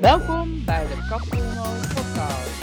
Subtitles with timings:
[0.00, 1.62] Welkom bij de Katkoelno
[1.94, 2.60] podcast.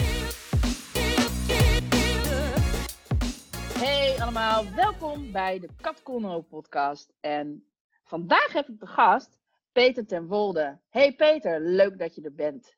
[3.79, 7.13] Hey allemaal, welkom bij de Katkoelno podcast.
[7.19, 7.65] En
[8.03, 9.37] vandaag heb ik de gast
[9.71, 10.79] Peter ten Wolde.
[10.89, 12.75] Hey Peter, leuk dat je er bent.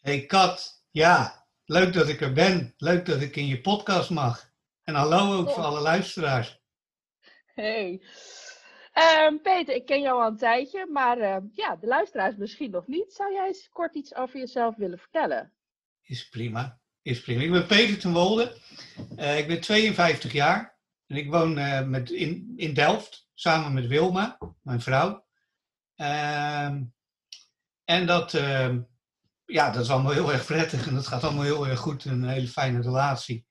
[0.00, 2.74] Hey Kat, ja, leuk dat ik er ben.
[2.76, 4.50] Leuk dat ik in je podcast mag.
[4.84, 6.60] En hallo ook voor alle luisteraars.
[7.54, 8.02] Hey.
[8.98, 12.86] Ehm, Peter, ik ken jou al een tijdje, maar uh, ja, de luisteraars misschien nog
[12.86, 13.12] niet.
[13.12, 15.52] Zou jij eens kort iets over jezelf willen vertellen?
[16.02, 17.42] Is prima, is prima.
[17.42, 18.56] Ik ben Peter ten Wolde.
[19.16, 23.86] Uh, ik ben 52 jaar en ik woon uh, met in, in Delft samen met
[23.86, 25.26] Wilma, mijn vrouw.
[25.94, 26.82] Ehm,
[27.84, 28.80] en dat, ehm,
[29.44, 32.04] ja, dat is allemaal heel erg prettig en dat gaat allemaal heel erg goed.
[32.04, 33.46] Een hele fijne relatie.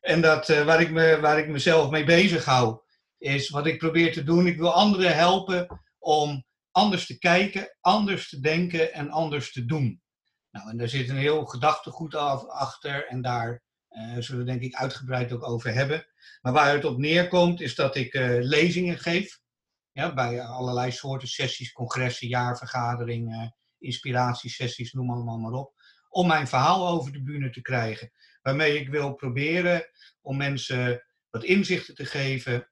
[0.00, 2.81] En dat, waar, ik me, waar ik mezelf mee bezig hou,
[3.22, 4.46] is wat ik probeer te doen.
[4.46, 10.02] Ik wil anderen helpen om anders te kijken, anders te denken en anders te doen.
[10.50, 14.74] Nou, en daar zit een heel gedachtegoed achter en daar uh, zullen we denk ik
[14.74, 16.06] uitgebreid ook over hebben.
[16.40, 19.40] Maar waar het op neerkomt is dat ik uh, lezingen geef.
[19.92, 25.74] Ja, bij allerlei soorten sessies, congressen, jaarvergaderingen, inspiratiesessies, noem allemaal maar op.
[26.08, 28.12] Om mijn verhaal over de bühne te krijgen.
[28.42, 29.86] Waarmee ik wil proberen
[30.20, 32.71] om mensen wat inzichten te geven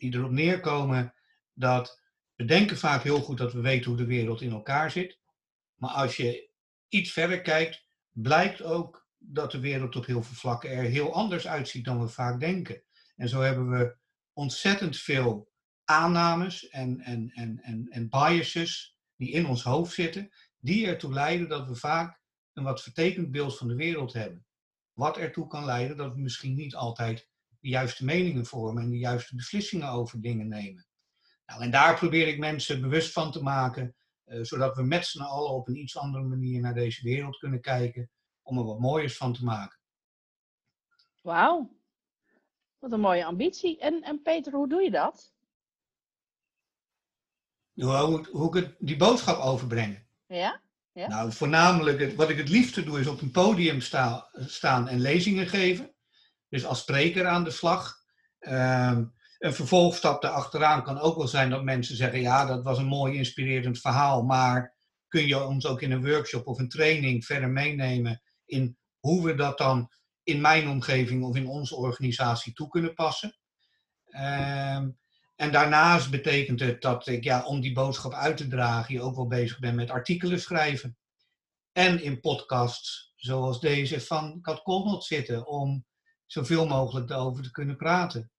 [0.00, 1.14] die erop neerkomen
[1.52, 2.00] dat
[2.34, 5.18] we denken vaak heel goed dat we weten hoe de wereld in elkaar zit.
[5.74, 6.50] Maar als je
[6.88, 11.46] iets verder kijkt, blijkt ook dat de wereld op heel veel vlakken er heel anders
[11.46, 12.82] uitziet dan we vaak denken.
[13.16, 13.96] En zo hebben we
[14.32, 15.52] ontzettend veel
[15.84, 21.48] aannames en, en, en, en, en biases die in ons hoofd zitten, die ertoe leiden
[21.48, 22.20] dat we vaak
[22.52, 24.46] een wat vertekend beeld van de wereld hebben.
[24.92, 27.29] Wat ertoe kan leiden dat we misschien niet altijd
[27.60, 30.86] de juiste meningen vormen en de juiste beslissingen over dingen nemen.
[31.46, 33.94] Nou, en daar probeer ik mensen bewust van te maken,
[34.26, 37.60] uh, zodat we met z'n allen op een iets andere manier naar deze wereld kunnen
[37.60, 38.10] kijken,
[38.42, 39.78] om er wat mooiers van te maken.
[41.22, 41.80] Wauw,
[42.78, 43.78] wat een mooie ambitie.
[43.78, 45.32] En, en Peter, hoe doe je dat?
[47.74, 50.08] Hoe, hoe ik het, die boodschap overbrengen.
[50.26, 50.62] Ja?
[50.92, 51.08] ja?
[51.08, 55.46] Nou, voornamelijk, wat ik het liefste doe, is op een podium sta, staan en lezingen
[55.46, 55.94] geven.
[56.50, 57.98] Dus als spreker aan de slag.
[58.40, 62.86] Um, een vervolgstap daarachteraan kan ook wel zijn dat mensen zeggen: ja, dat was een
[62.86, 64.76] mooi inspirerend verhaal, maar
[65.08, 69.34] kun je ons ook in een workshop of een training verder meenemen in hoe we
[69.34, 69.90] dat dan
[70.22, 73.36] in mijn omgeving of in onze organisatie toe kunnen passen?
[74.06, 74.98] Um,
[75.36, 79.16] en daarnaast betekent het dat ik, ja, om die boodschap uit te dragen, je ook
[79.16, 80.98] wel bezig ben met artikelen schrijven.
[81.72, 85.84] En in podcasts zoals deze van Kat Kolnot zitten, om
[86.32, 88.30] zoveel mogelijk erover te kunnen praten.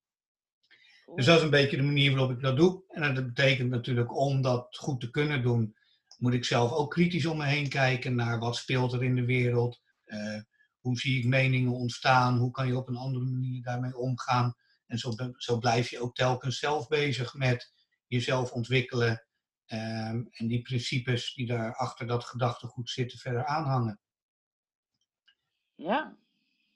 [1.16, 2.84] Dus dat is een beetje de manier waarop ik dat doe.
[2.88, 5.75] En dat betekent natuurlijk om dat goed te kunnen doen,
[6.18, 9.25] moet ik zelf ook kritisch om me heen kijken naar wat speelt er in de
[9.25, 9.81] wereld.
[10.06, 10.41] Uh,
[10.80, 12.38] hoe zie ik meningen ontstaan?
[12.38, 14.56] Hoe kan je op een andere manier daarmee omgaan?
[14.85, 17.74] En zo, zo blijf je ook telkens zelf bezig met
[18.07, 19.25] jezelf ontwikkelen.
[19.68, 24.00] Um, en die principes die daar achter dat gedachtegoed zitten verder aanhangen.
[25.75, 26.18] Ja,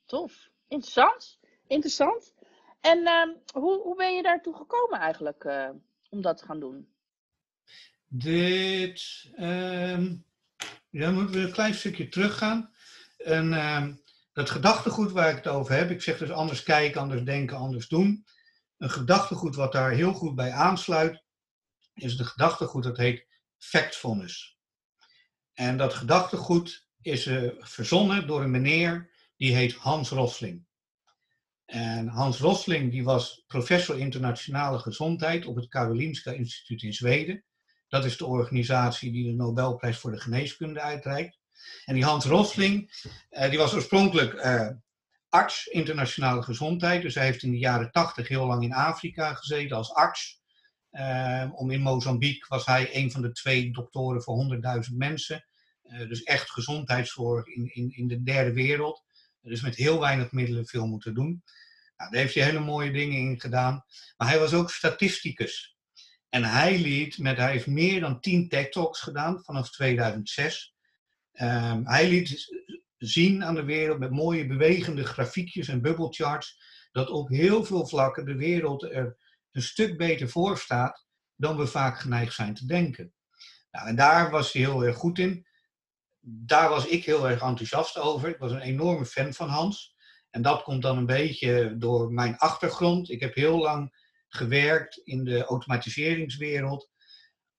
[0.06, 0.54] tof.
[0.68, 1.40] Interessant.
[1.68, 2.34] Interessant.
[2.82, 5.70] En uh, hoe, hoe ben je daartoe gekomen eigenlijk uh,
[6.10, 6.88] om dat te gaan doen?
[8.08, 10.26] Dit, um,
[10.92, 12.74] dan moeten we een klein stukje teruggaan.
[13.18, 14.04] En, um,
[14.36, 17.88] dat gedachtegoed waar ik het over heb, ik zeg dus anders kijken, anders denken, anders
[17.88, 18.26] doen.
[18.78, 21.24] Een gedachtegoed wat daar heel goed bij aansluit,
[21.94, 23.28] is de gedachtegoed dat heet
[23.58, 24.58] factfulness.
[25.54, 29.12] En dat gedachtegoed is uh, verzonnen door een meneer
[29.46, 30.66] die heet Hans Rosling.
[31.66, 37.44] En Hans Rosling die was professor internationale gezondheid op het Karolinska Instituut in Zweden.
[37.88, 41.40] Dat is de organisatie die de Nobelprijs voor de geneeskunde uitreikt.
[41.86, 42.92] En die Hans Rosling,
[43.30, 44.70] eh, die was oorspronkelijk eh,
[45.30, 47.02] arts internationale gezondheid.
[47.02, 50.44] Dus hij heeft in de jaren tachtig heel lang in Afrika gezeten als arts.
[50.92, 54.60] Uh, om in Mozambique was hij een van de twee doktoren voor
[54.90, 55.46] 100.000 mensen.
[55.84, 59.05] Uh, dus echt gezondheidszorg in, in, in de derde wereld.
[59.46, 61.44] Dus met heel weinig middelen veel moeten doen.
[61.98, 63.86] Nou, daar heeft hij hele mooie dingen in gedaan.
[64.18, 65.78] Maar hij was ook statisticus.
[66.30, 70.76] En hij liet met, hij heeft meer dan 10 TED Talks gedaan vanaf 2006.
[71.32, 72.54] Um, hij liet
[72.98, 78.26] zien aan de wereld met mooie bewegende grafiekjes en bubblecharts dat op heel veel vlakken
[78.26, 79.18] de wereld er
[79.52, 81.06] een stuk beter voor staat
[81.36, 83.14] dan we vaak geneigd zijn te denken.
[83.72, 85.45] Nou, en daar was hij heel erg goed in
[86.28, 88.30] daar was ik heel erg enthousiast over.
[88.30, 89.96] Ik was een enorme fan van Hans.
[90.30, 93.10] En dat komt dan een beetje door mijn achtergrond.
[93.10, 96.90] Ik heb heel lang gewerkt in de automatiseringswereld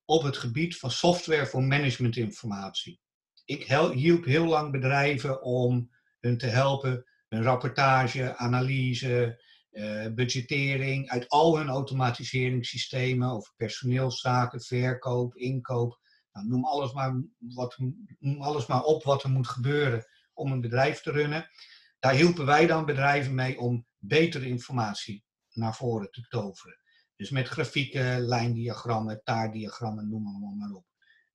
[0.04, 3.00] op het gebied van software voor managementinformatie.
[3.44, 5.90] ik hielp heel lang bedrijven om
[6.20, 9.42] hun te helpen hun rapportage, analyse,
[9.72, 16.00] uh, budgettering uit al hun automatiseringssystemen over personeelszaken, verkoop, inkoop.
[16.36, 17.76] Nou, noem, alles maar wat,
[18.18, 21.50] noem alles maar op wat er moet gebeuren om een bedrijf te runnen.
[21.98, 26.80] Daar hielpen wij dan bedrijven mee om betere informatie naar voren te toveren.
[27.16, 30.86] Dus met grafieken, lijndiagrammen, taartdiagrammen, noem maar, maar op.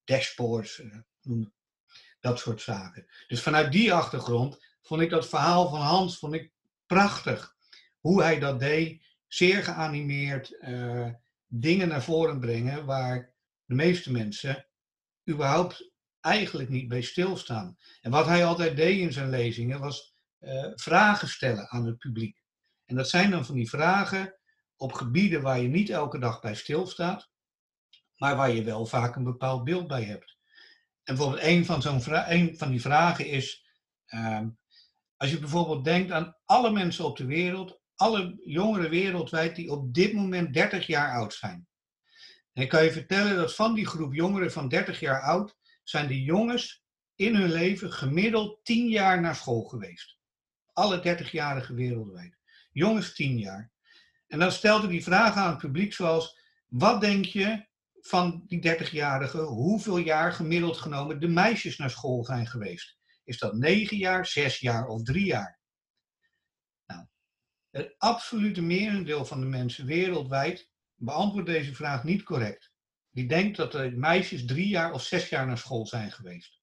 [0.04, 0.98] Dashboards, eh,
[2.20, 3.06] dat soort zaken.
[3.26, 6.52] Dus vanuit die achtergrond vond ik dat verhaal van Hans vond ik
[6.86, 7.56] prachtig.
[8.00, 11.08] Hoe hij dat deed, zeer geanimeerd, uh,
[11.46, 13.34] dingen naar voren brengen waar
[13.64, 14.66] de meeste mensen
[15.30, 15.90] überhaupt
[16.20, 17.76] eigenlijk niet bij stilstaan.
[18.00, 22.42] En wat hij altijd deed in zijn lezingen was uh, vragen stellen aan het publiek.
[22.84, 24.38] En dat zijn dan van die vragen
[24.76, 27.30] op gebieden waar je niet elke dag bij stilstaat,
[28.16, 30.36] maar waar je wel vaak een bepaald beeld bij hebt.
[31.02, 33.66] En bijvoorbeeld een van, zo'n een van die vragen is,
[34.08, 34.40] uh,
[35.16, 39.94] als je bijvoorbeeld denkt aan alle mensen op de wereld, alle jongeren wereldwijd die op
[39.94, 41.66] dit moment 30 jaar oud zijn.
[42.52, 46.06] En ik kan je vertellen dat van die groep jongeren van 30 jaar oud zijn
[46.08, 46.84] die jongens
[47.14, 50.18] in hun leven gemiddeld 10 jaar naar school geweest.
[50.72, 52.38] Alle 30-jarigen wereldwijd.
[52.72, 53.72] Jongens 10 jaar.
[54.26, 56.38] En dan stelde die vraag aan het publiek zoals,
[56.68, 57.66] wat denk je
[58.00, 62.96] van die 30-jarigen, hoeveel jaar gemiddeld genomen de meisjes naar school zijn geweest?
[63.24, 65.60] Is dat 9 jaar, 6 jaar of 3 jaar?
[66.86, 67.06] Nou,
[67.70, 70.71] het absolute merendeel van de mensen wereldwijd
[71.04, 72.72] beantwoordt deze vraag niet correct.
[73.10, 76.60] Die denkt dat de meisjes 3 jaar of 6 jaar naar school zijn geweest.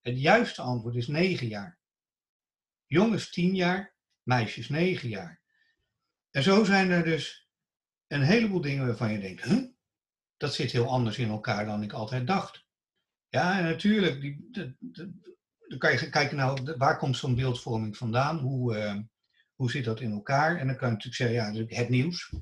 [0.00, 1.78] Het juiste antwoord is 9 jaar.
[2.86, 5.40] Jongens 10 jaar, meisjes 9 jaar.
[6.30, 7.48] En zo zijn er dus
[8.06, 9.64] een heleboel dingen waarvan je denkt, huh?
[10.36, 12.66] dat zit heel anders in elkaar dan ik altijd dacht.
[13.28, 14.48] Ja, en natuurlijk, die,
[15.68, 18.38] dan kan je kijken, nou, waar komt zo'n beeldvorming vandaan?
[18.38, 18.98] Hoe, uh,
[19.54, 20.56] hoe zit dat in elkaar?
[20.56, 22.32] En dan kan je natuurlijk zeggen, ja, het nieuws.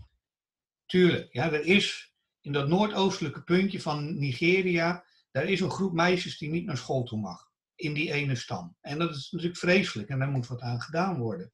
[0.87, 6.39] Tuurlijk, ja, er is in dat noordoostelijke puntje van Nigeria, daar is een groep meisjes
[6.39, 7.51] die niet naar school toe mag.
[7.75, 8.77] In die ene stam.
[8.81, 11.53] En dat is natuurlijk vreselijk en daar moet wat aan gedaan worden.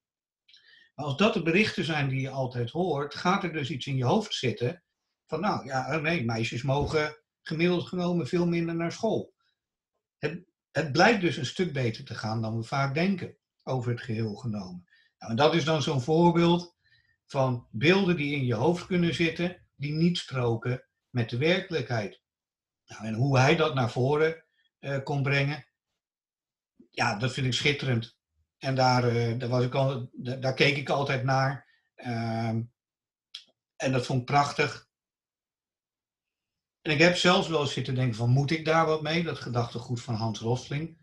[0.95, 3.97] Maar als dat de berichten zijn die je altijd hoort, gaat er dus iets in
[3.97, 4.83] je hoofd zitten
[5.27, 9.35] van, nou ja, nee, meisjes mogen gemiddeld genomen veel minder naar school.
[10.19, 14.01] Het, het blijkt dus een stuk beter te gaan dan we vaak denken over het
[14.01, 14.85] geheel genomen.
[15.19, 16.77] Nou, en dat is dan zo'n voorbeeld
[17.27, 22.21] van beelden die in je hoofd kunnen zitten, die niet stroken met de werkelijkheid.
[22.87, 24.45] Nou, en hoe hij dat naar voren
[24.81, 25.67] uh, kon brengen,
[26.91, 28.17] ja, dat vind ik schitterend.
[28.59, 31.67] En daar, uh, daar, was ik al, daar, keek ik altijd naar.
[31.97, 32.49] Uh,
[33.77, 34.91] en dat vond ik prachtig.
[36.83, 39.23] En ik heb zelfs wel zitten denken van, moet ik daar wat mee?
[39.23, 40.99] Dat gedachtegoed van Hans Rosling.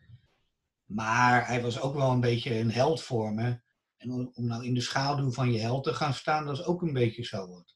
[0.86, 3.60] Maar hij was ook wel een beetje een held voor me.
[4.00, 6.82] En om, nou in de schaduw van je held te gaan staan, dat is ook
[6.82, 7.76] een beetje zo wat.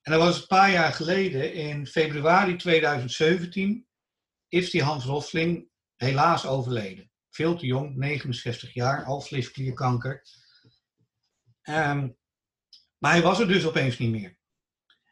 [0.00, 3.86] En dat was een paar jaar geleden, in februari 2017,
[4.48, 7.10] is die Hans Rosling helaas overleden.
[7.30, 10.22] Veel te jong, 69 jaar, alvleesklierkanker.
[11.62, 12.16] Um,
[12.98, 14.38] maar hij was er dus opeens niet meer.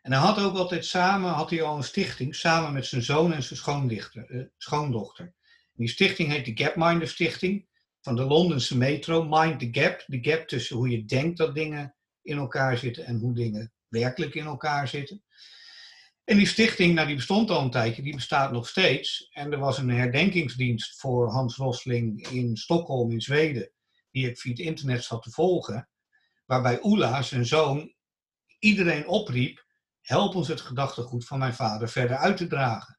[0.02, 3.32] En hij had ook altijd samen, had hij al een stichting, samen met zijn zoon
[3.32, 5.34] en zijn eh, schoondochter.
[5.72, 7.68] die stichting heet de Gapminder Stichting,
[8.06, 9.24] van de Londense metro.
[9.24, 13.18] Mind the Gap, de gap tussen hoe je denkt dat dingen in elkaar zitten en
[13.18, 15.24] hoe dingen werkelijk in elkaar zitten.
[16.24, 19.28] En die stichting, nou die bestond al een tijdje, die bestaat nog steeds.
[19.30, 23.70] En er was een herdenkingsdienst voor Hans Rosling in Stockholm in Zweden,
[24.10, 25.88] die ik via het internet zat te volgen.
[26.44, 27.94] Waarbij Oela, zijn zoon,
[28.58, 29.66] iedereen opriep
[30.00, 32.98] help ons het gedachtegoed van mijn vader verder uit te dragen.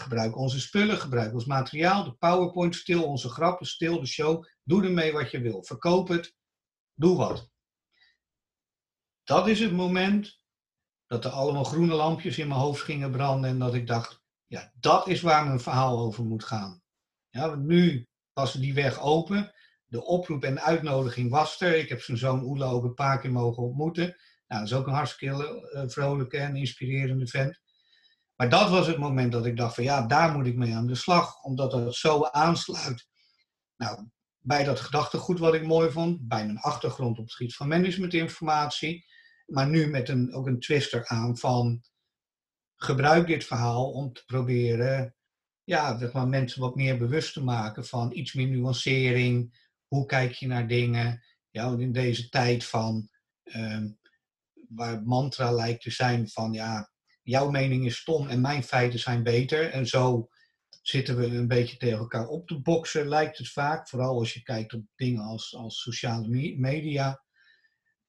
[0.00, 4.44] Gebruik onze spullen, gebruik ons materiaal, de PowerPoint, stil onze grappen, stil de show.
[4.62, 5.64] Doe ermee wat je wil.
[5.64, 6.34] Verkoop het,
[6.94, 7.50] doe wat.
[9.24, 10.40] Dat is het moment
[11.06, 14.72] dat er allemaal groene lampjes in mijn hoofd gingen branden en dat ik dacht, ja,
[14.74, 16.82] dat is waar mijn verhaal over moet gaan.
[17.30, 19.52] Ja, want nu was die weg open.
[19.86, 21.78] De oproep en de uitnodiging was er.
[21.78, 24.16] Ik heb zijn zoon Oela ook een paar keer mogen ontmoeten.
[24.46, 27.60] Nou, dat is ook een hartstikke uh, vrolijke en inspirerende vent.
[28.36, 30.86] Maar dat was het moment dat ik dacht van ja, daar moet ik mee aan
[30.86, 31.42] de slag.
[31.42, 33.08] Omdat het zo aansluit
[33.76, 36.28] nou, bij dat gedachtegoed wat ik mooi vond.
[36.28, 39.04] Bij mijn achtergrond op het gebied van managementinformatie.
[39.46, 41.82] Maar nu met een, ook een twister aan van
[42.76, 45.16] gebruik dit verhaal om te proberen
[45.66, 49.64] ja, zeg maar, mensen wat meer bewust te maken van iets meer nuancering.
[49.86, 51.24] Hoe kijk je naar dingen?
[51.50, 53.08] Ja, in deze tijd van
[53.42, 53.88] ehm,
[54.68, 56.90] waar mantra lijkt te zijn van ja,
[57.26, 59.70] jouw mening is stom en mijn feiten zijn beter.
[59.70, 60.28] En zo
[60.82, 63.88] zitten we een beetje tegen elkaar op te boksen, lijkt het vaak.
[63.88, 67.24] Vooral als je kijkt op dingen als, als sociale media.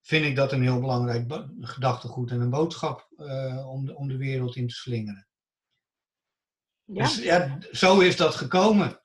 [0.01, 4.17] Vind ik dat een heel belangrijk gedachtegoed en een boodschap uh, om, de, om de
[4.17, 5.27] wereld in te slingeren.
[6.83, 7.03] Ja.
[7.03, 9.01] Dus ja, zo is dat gekomen.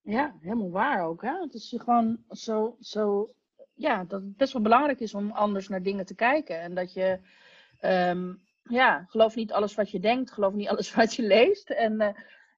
[0.00, 1.22] Ja, helemaal waar ook.
[1.22, 1.40] Hè?
[1.40, 3.34] Het is gewoon zo, zo
[3.74, 6.60] ja, dat het best wel belangrijk is om anders naar dingen te kijken.
[6.60, 7.20] En dat je,
[7.80, 11.70] um, ja, geloof niet alles wat je denkt, geloof niet alles wat je leest.
[11.70, 12.08] En uh,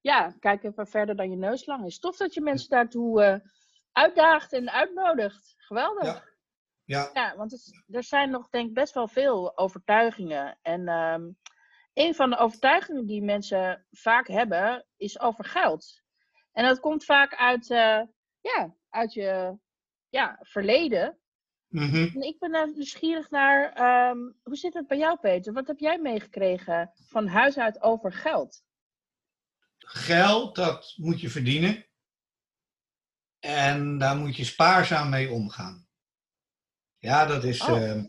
[0.01, 1.99] ja, kijk even verder dan je neus lang is.
[1.99, 3.51] Tof dat je mensen daartoe uh,
[3.93, 5.55] uitdaagt en uitnodigt.
[5.57, 6.05] Geweldig.
[6.05, 6.23] Ja,
[6.85, 7.11] ja.
[7.13, 10.59] ja want het, er zijn nog denk ik best wel veel overtuigingen.
[10.63, 11.39] En um,
[11.95, 16.03] een van de overtuigingen die mensen vaak hebben, is over geld.
[16.53, 18.03] En dat komt vaak uit, uh,
[18.41, 19.59] ja, uit je
[20.09, 21.19] ja, verleden.
[21.77, 22.11] Mhm.
[22.15, 23.65] En ik ben daar nieuwsgierig naar,
[24.11, 25.53] um, hoe zit het bij jou, Peter?
[25.53, 28.65] Wat heb jij meegekregen van huis uit over geld?
[29.79, 31.87] Geld, dat moet je verdienen.
[33.41, 35.87] En daar moet je spaarzaam mee omgaan.
[36.99, 37.61] Ja, dat is.
[37.61, 37.81] Oh.
[37.81, 38.05] Uh,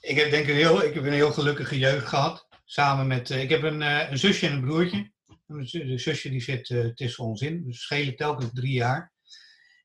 [0.00, 2.48] ik heb denk ik een heel, ik heb een heel gelukkige jeugd gehad.
[2.64, 3.30] Samen met.
[3.30, 5.12] Uh, ik heb een, uh, een zusje en een broertje.
[5.46, 7.64] De zusje die zit uh, tussen ons in.
[7.64, 9.12] We schelen telkens drie jaar.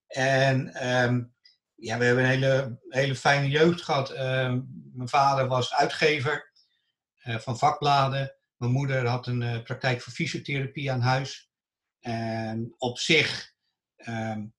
[0.08, 1.35] En um,
[1.76, 4.12] ja, we hebben een hele, hele fijne jeugd gehad.
[4.12, 4.18] Uh,
[4.94, 6.52] mijn vader was uitgever
[7.24, 8.36] uh, van vakbladen.
[8.58, 11.50] Mijn moeder had een uh, praktijk voor fysiotherapie aan huis.
[12.00, 13.54] En op zich
[14.08, 14.54] um,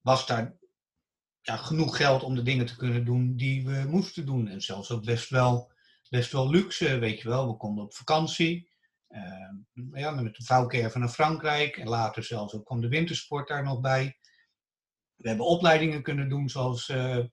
[0.00, 0.56] was daar
[1.40, 4.48] ja, genoeg geld om de dingen te kunnen doen die we moesten doen.
[4.48, 5.72] En zelfs ook best wel,
[6.08, 7.48] best wel luxe, weet je wel.
[7.48, 8.70] We konden op vakantie.
[9.92, 11.76] ja, met de vouwcaravan naar Frankrijk.
[11.76, 14.18] En later zelfs ook kwam de wintersport daar nog bij.
[15.18, 17.24] We hebben opleidingen kunnen doen zoals uh,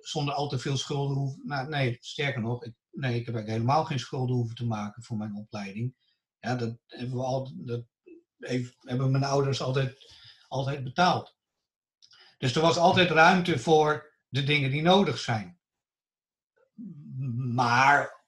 [0.00, 1.46] zonder al te veel schulden hoeven.
[1.46, 5.16] Nou, nee, sterker nog, ik, nee, ik heb helemaal geen schulden hoeven te maken voor
[5.16, 5.94] mijn opleiding.
[6.38, 7.84] Ja, dat hebben, we al, dat
[8.78, 10.14] hebben mijn ouders altijd,
[10.48, 11.36] altijd betaald.
[12.38, 15.58] Dus er was altijd ruimte voor de dingen die nodig zijn.
[17.54, 18.24] Maar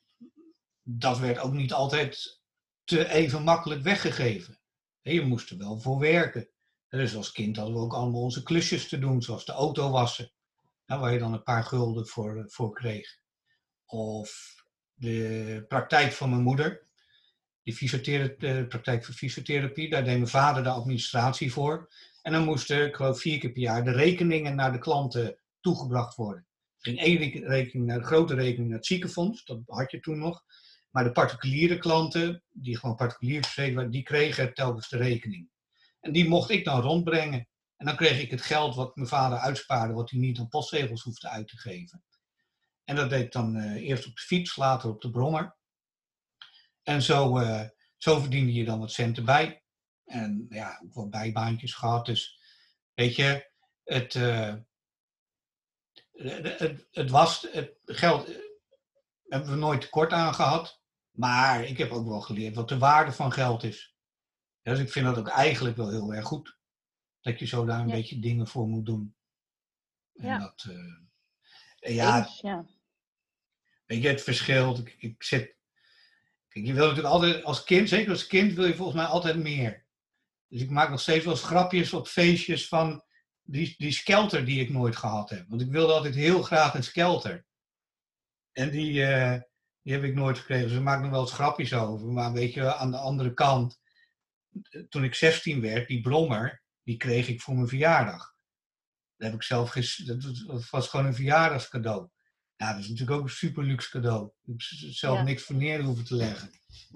[0.82, 2.42] dat werd ook niet altijd
[2.85, 4.61] te even makkelijk weggegeven.
[5.00, 6.49] Je moest er wel voor werken.
[6.88, 10.33] Dus als kind hadden we ook allemaal onze klusjes te doen, zoals de auto wassen,
[10.87, 13.18] waar je dan een paar gulden voor, eh, voor kreeg.
[13.87, 14.57] Of
[14.95, 16.87] de praktijk van mijn moeder,
[17.62, 21.92] die de praktijk voor fysiotherapie, daar deed mijn vader de administratie voor.
[22.23, 26.47] En dan moesten, vier keer per jaar, de rekeningen naar de klanten toegebracht worden.
[26.78, 30.18] Er ging één rekening naar de grote rekening naar het ziekenfonds, dat had je toen
[30.18, 30.45] nog.
[30.90, 35.49] Maar de particuliere klanten, die gewoon particulier verzekerd waren, die kregen telkens de rekening.
[36.00, 37.49] En die mocht ik dan rondbrengen.
[37.76, 41.02] En dan kreeg ik het geld wat mijn vader uitspaarde, wat hij niet aan postzegels
[41.02, 42.05] hoefde uit te geven.
[42.85, 45.57] En dat deed ik dan uh, eerst op de fiets, later op de brommer.
[46.83, 47.64] En zo, uh,
[47.97, 49.62] zo verdiende je dan wat centen bij.
[50.05, 52.07] En ja, ook wat bijbaantjes gehad.
[52.07, 52.40] Dus
[52.95, 53.50] weet je,
[53.85, 54.55] het, uh,
[56.12, 58.26] het, het, was, het geld
[59.26, 60.83] hebben we nooit tekort aan gehad.
[61.11, 63.98] Maar ik heb ook wel geleerd wat de waarde van geld is.
[64.62, 66.59] Dus ik vind dat ook eigenlijk wel heel erg goed.
[67.21, 69.17] Dat je zo daar een beetje dingen voor moet doen.
[70.15, 70.38] En ja.
[70.38, 72.67] dat, uh, ja, ja.
[73.87, 74.79] Weet je, het verschil.
[74.79, 75.57] Ik, ik zit.
[76.49, 79.37] Kijk, je wil natuurlijk altijd als kind, zeker als kind, wil je volgens mij altijd
[79.37, 79.87] meer.
[80.49, 83.03] Dus ik maak nog steeds wel eens grapjes op feestjes van
[83.43, 85.49] die, die skelter die ik nooit gehad heb.
[85.49, 87.47] Want ik wilde altijd heel graag een skelter.
[88.53, 89.41] En die, uh,
[89.83, 90.69] die heb ik nooit gekregen.
[90.69, 92.09] Dus ik maak nog wel eens grapjes over.
[92.09, 93.81] Maar weet je, aan de andere kant
[94.88, 98.37] toen ik 16 werd, die brommer, die kreeg ik voor mijn verjaardag.
[99.17, 99.73] Dat heb ik zelf
[100.47, 102.09] dat was gewoon een verjaardagscadeau.
[102.57, 104.27] Ja, dat is natuurlijk ook een super luxe cadeau.
[104.27, 104.61] Ik heb
[104.93, 106.50] zelf niks voor neer hoeven te leggen.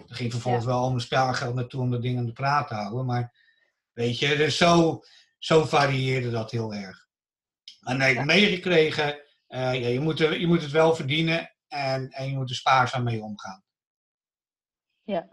[0.07, 2.75] Er ging vervolgens wel al mijn spelgeld naartoe om dat ding aan de praat te
[2.75, 3.07] houden.
[3.07, 3.35] Maar
[3.93, 5.01] weet je, dus zo,
[5.39, 7.09] zo varieerde dat heel erg.
[7.81, 8.25] En nee, ja.
[8.25, 12.51] meegekregen, uh, ja, je, moet er, je moet het wel verdienen en, en je moet
[12.51, 13.65] er spaarzaam mee omgaan.
[15.03, 15.29] Ja,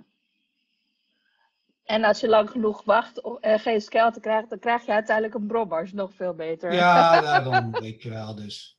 [1.89, 5.47] en als je lang genoeg wacht en geen skelter krijgt, dan krijg je uiteindelijk een
[5.47, 5.93] brommers.
[5.93, 6.73] Nog veel beter.
[6.73, 8.35] Ja, daarom weet je wel.
[8.35, 8.77] Dus.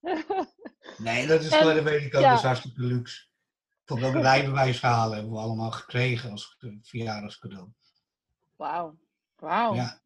[0.96, 2.28] Nee, dat is gewoon, dat weet ik ook, ja.
[2.28, 3.26] dat is hartstikke luxe.
[3.84, 7.68] Bijvoorbeeld ook een rijbewijs halen hebben we allemaal gekregen als verjaardagscadeau.
[8.56, 8.96] Wauw,
[9.36, 9.74] wauw.
[9.74, 10.00] Ja.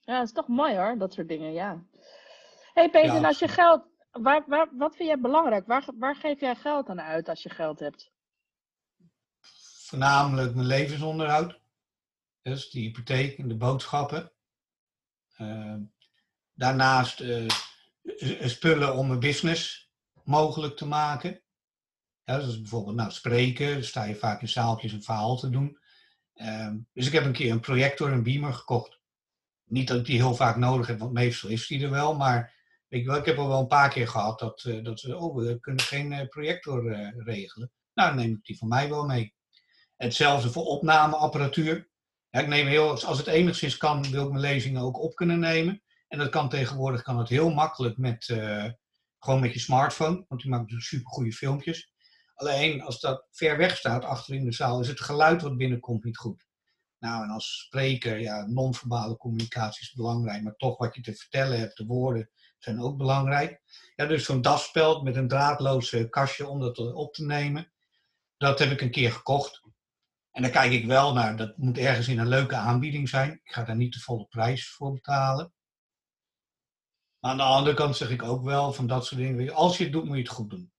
[0.00, 1.82] ja, dat is toch mooi hoor, dat soort dingen, ja.
[2.74, 5.66] hey Peter, ja, als je geld, waar, waar, wat vind jij belangrijk?
[5.66, 8.10] Waar, waar geef jij geld aan uit als je geld hebt?
[9.86, 11.64] Voornamelijk mijn levensonderhoud.
[12.46, 14.32] Dus de hypotheek en de boodschappen.
[15.38, 15.76] Uh,
[16.52, 17.48] daarnaast uh,
[18.40, 19.90] spullen om een business
[20.24, 21.42] mogelijk te maken.
[22.24, 25.78] Ja, dus bijvoorbeeld nou, spreken, sta je vaak in zaaltjes een verhaal te doen.
[26.34, 29.00] Ehm, dus ik heb een keer een projector, een beamer gekocht.
[29.64, 32.16] Niet dat ik die heel vaak nodig heb, want meestal is die er wel.
[32.16, 32.54] Maar
[32.88, 35.36] weet je wel, ik heb al wel een paar keer gehad dat, dat ze, oh,
[35.36, 37.70] we kunnen geen projector regelen.
[37.94, 39.34] Nou, dan neem ik die van mij wel mee.
[39.96, 41.94] Hetzelfde voor opnameapparatuur.
[42.40, 45.82] Ik neem heel, als het enigszins kan, wil ik mijn lezingen ook op kunnen nemen.
[46.08, 48.24] En dat kan tegenwoordig kan het heel makkelijk met,
[49.18, 50.24] gewoon met je smartphone.
[50.28, 51.92] Want die maakt natuurlijk super goede filmpjes.
[52.34, 56.04] Alleen als dat ver weg staat achter in de zaal, is het geluid wat binnenkomt
[56.04, 56.46] niet goed.
[56.98, 61.58] Nou, en als spreker, ja, non-verbale communicatie is belangrijk, maar toch wat je te vertellen
[61.58, 63.60] hebt, de woorden zijn ook belangrijk.
[63.94, 67.72] Ja, dus zo'n DAS-speld met een draadloze kastje om dat op te nemen,
[68.36, 69.62] dat heb ik een keer gekocht.
[70.36, 73.32] En dan kijk ik wel naar, dat moet ergens in een leuke aanbieding zijn.
[73.32, 75.52] Ik ga daar niet de volle prijs voor betalen.
[77.18, 79.84] Maar aan de andere kant zeg ik ook wel van dat soort dingen, als je
[79.84, 80.72] het doet, moet je het goed doen.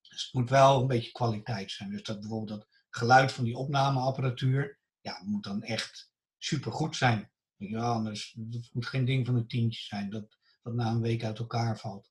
[0.00, 1.90] Dus het moet wel een beetje kwaliteit zijn.
[1.90, 7.32] Dus dat bijvoorbeeld dat geluid van die opnameapparatuur, ja, moet dan echt supergoed zijn.
[7.56, 11.24] Ja, anders het moet geen ding van een tientje zijn dat, dat na een week
[11.24, 12.10] uit elkaar valt.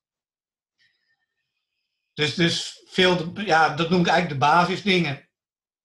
[2.12, 5.30] Dus, dus veel, ja, dat noem ik eigenlijk de basisdingen.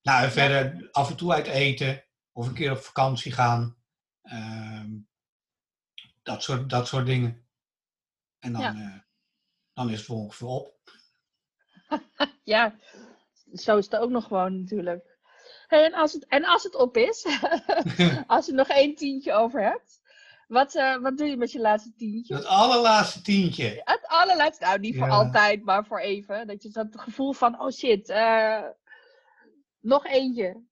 [0.07, 3.77] Nou, en verder af en toe uit eten of een keer op vakantie gaan.
[4.21, 4.89] Ehm,
[6.23, 7.47] dat, soort, dat soort dingen.
[8.39, 8.95] En dan, uh,
[9.73, 10.75] dan is het ongeveer op.
[12.43, 12.75] ja,
[13.53, 15.17] zo is het ook nog gewoon natuurlijk.
[15.67, 17.25] Hey, en, als het, en als het op is,
[18.27, 20.01] als je nog één tientje over hebt,
[20.47, 22.35] wat, uh, wat doe je met je laatste tientje?
[22.35, 23.81] Het allerlaatste tientje.
[23.83, 26.47] Het allerlaatste, nou niet voor altijd, maar voor even.
[26.47, 28.63] Dat je dat gevoel van, oh shit, uh,
[29.87, 30.63] nog eentje.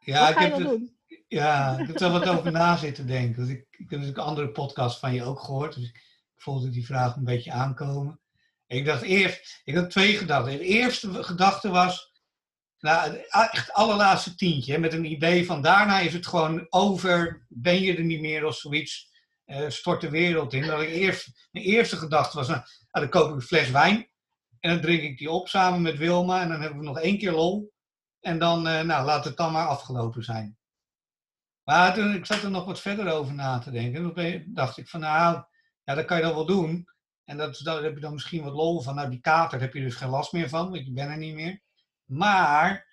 [0.00, 0.96] Ja, wat ga je dan doen?
[1.28, 3.42] Ja, ik heb er wat over na zitten denken.
[3.42, 5.74] Dus ik, ik heb natuurlijk een andere podcast van je ook gehoord.
[5.74, 6.02] Dus ik
[6.36, 8.20] voelde die vraag een beetje aankomen.
[8.66, 10.58] Ik dacht eerst, ik had twee gedachten.
[10.58, 12.12] De eerste gedachte was,
[12.78, 17.80] nou, echt het allerlaatste tientje, met een idee van daarna is het gewoon over, ben
[17.80, 19.10] je er niet meer of zoiets,
[19.46, 20.66] uh, stort de wereld in.
[20.66, 24.10] Dat ik eerst, mijn eerste gedachte was, nou, dan koop ik een fles wijn
[24.60, 27.18] en dan drink ik die op samen met Wilma en dan hebben we nog één
[27.18, 27.71] keer lol.
[28.22, 30.56] En dan, uh, nou, laat het dan maar afgelopen zijn.
[31.64, 34.04] Maar toen, ik zat er nog wat verder over na te denken.
[34.04, 35.44] En toen dacht ik van, nou,
[35.84, 36.88] ja, dat kan je dan wel doen.
[37.24, 38.94] En dat, daar heb je dan misschien wat lol van.
[38.94, 41.34] Nou, die kater heb je dus geen last meer van, want je bent er niet
[41.34, 41.60] meer.
[42.04, 42.86] Maar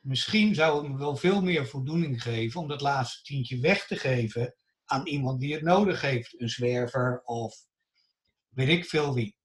[0.00, 3.96] misschien zou het me wel veel meer voldoening geven om dat laatste tientje weg te
[3.96, 6.40] geven aan iemand die het nodig heeft.
[6.40, 7.56] Een zwerver of
[8.48, 9.36] weet ik veel wie.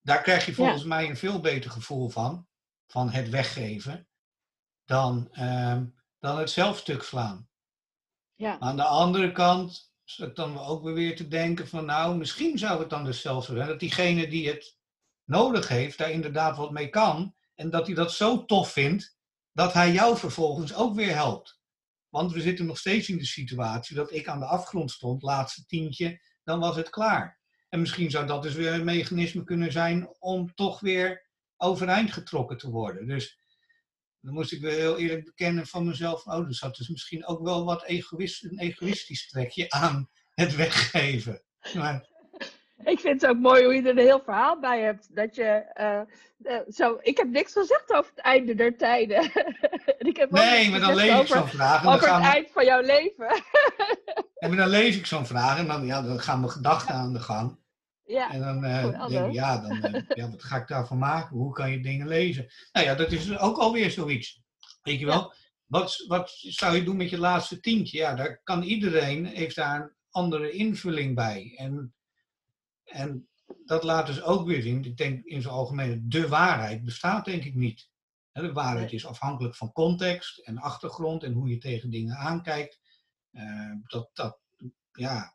[0.00, 2.48] Daar krijg je volgens mij een veel beter gevoel van,
[2.90, 4.08] van het weggeven,
[4.84, 5.80] dan, uh,
[6.18, 7.48] dan het zelfstuk slaan.
[8.34, 8.58] Ja.
[8.58, 12.90] Aan de andere kant zat dan ook weer te denken van nou, misschien zou het
[12.90, 14.78] dan dus zelfs zijn dat diegene die het
[15.24, 17.34] nodig heeft, daar inderdaad wat mee kan.
[17.54, 19.16] En dat hij dat zo tof vindt,
[19.52, 21.60] dat hij jou vervolgens ook weer helpt.
[22.08, 25.66] Want we zitten nog steeds in de situatie dat ik aan de afgrond stond, laatste
[25.66, 27.40] tientje, dan was het klaar.
[27.68, 31.29] En misschien zou dat dus weer een mechanisme kunnen zijn om toch weer
[31.60, 33.06] overeind getrokken te worden.
[33.06, 33.38] Dus
[34.20, 36.26] dan moest ik wel heel eerlijk bekennen van mezelf.
[36.26, 41.42] Oh, er zat dus misschien ook wel wat egoïst, een egoïstisch trekje aan het weggeven.
[41.74, 42.08] Maar...
[42.84, 45.16] Ik vind het ook mooi hoe je er een heel verhaal bij hebt.
[45.16, 45.64] Dat je,
[46.40, 49.22] uh, zo, ik heb niks gezegd over het einde der tijden.
[50.10, 51.82] ik heb nee, maar dan lees ik zo'n vraag.
[51.82, 53.28] En over dan gaan het eind van jouw leven.
[54.34, 57.20] en dan lees ik zo'n vraag en dan, ja, dan gaan mijn gedachten aan de
[57.20, 57.59] gang.
[58.10, 58.30] Ja.
[58.30, 61.36] En dan uh, denk ik, ja, dan, uh, ja, wat ga ik daarvan maken?
[61.36, 62.50] Hoe kan je dingen lezen?
[62.72, 64.42] Nou ja, dat is ook alweer zoiets.
[64.82, 65.34] Weet je wel?
[65.66, 67.98] Wat, wat zou je doen met je laatste tientje?
[67.98, 71.54] Ja, daar kan iedereen, heeft daar een andere invulling bij.
[71.56, 71.94] En,
[72.84, 73.28] en
[73.64, 77.44] dat laat dus ook weer zien, ik denk in zijn algemeen, de waarheid bestaat denk
[77.44, 77.88] ik niet.
[78.32, 82.80] De waarheid is afhankelijk van context en achtergrond en hoe je tegen dingen aankijkt.
[83.32, 84.38] Uh, dat, dat,
[84.92, 85.34] ja,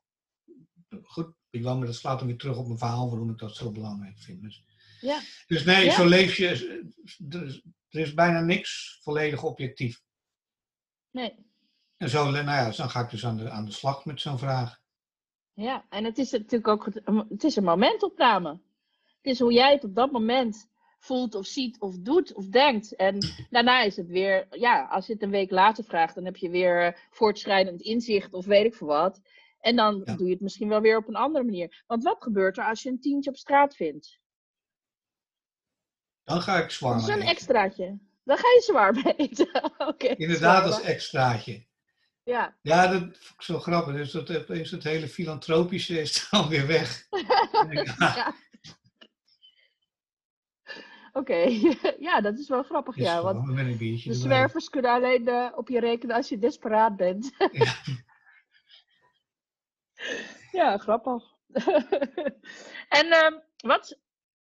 [1.04, 3.56] goed, ik wel, maar dat slaat dan weer terug op mijn verhaal waarom ik dat
[3.56, 4.42] zo belangrijk vind.
[4.42, 4.64] Dus,
[5.02, 5.22] ja.
[5.48, 6.50] dus nee, zo leef je.
[7.90, 10.02] Er is bijna niks volledig objectief.
[11.12, 11.46] Nee.
[11.98, 14.40] En zo, nou ja, dan ga ik dus aan de, aan de slag met zo'n
[14.40, 14.84] vraag.
[15.54, 16.86] Ja, en het is natuurlijk ook
[17.30, 18.50] het is een momentopname.
[19.22, 20.68] Het is hoe jij het op dat moment
[21.00, 22.96] voelt of ziet of doet of denkt.
[22.96, 23.18] En
[23.50, 26.50] daarna is het weer, ja, als je het een week later vraagt, dan heb je
[26.50, 29.22] weer voortschrijdend inzicht of weet ik veel wat.
[29.66, 31.84] En dan doe je het misschien wel weer op een andere manier.
[31.88, 34.20] Want wat gebeurt er als je een tientje op straat vindt?
[36.24, 37.98] Dan ga ik zwaar Dat is een extraatje.
[38.24, 39.74] Dan ga je zwaar eten.
[39.78, 41.66] okay, Inderdaad, als extraatje.
[42.24, 42.58] Ja.
[42.62, 43.96] Ja, dat is zo grappig.
[43.96, 47.08] Dus dat is het hele filantropische is dan weer weg.
[47.98, 48.36] ja.
[51.14, 51.38] Oké,
[52.00, 53.22] ja, dat is wel grappig, ja.
[53.22, 54.02] Want de erbij.
[54.10, 57.32] zwervers kunnen alleen eh, op je rekenen als je desperaat bent.
[57.52, 57.74] Ja.
[60.52, 61.24] Ja, grappig.
[63.00, 64.00] en ehm, wat,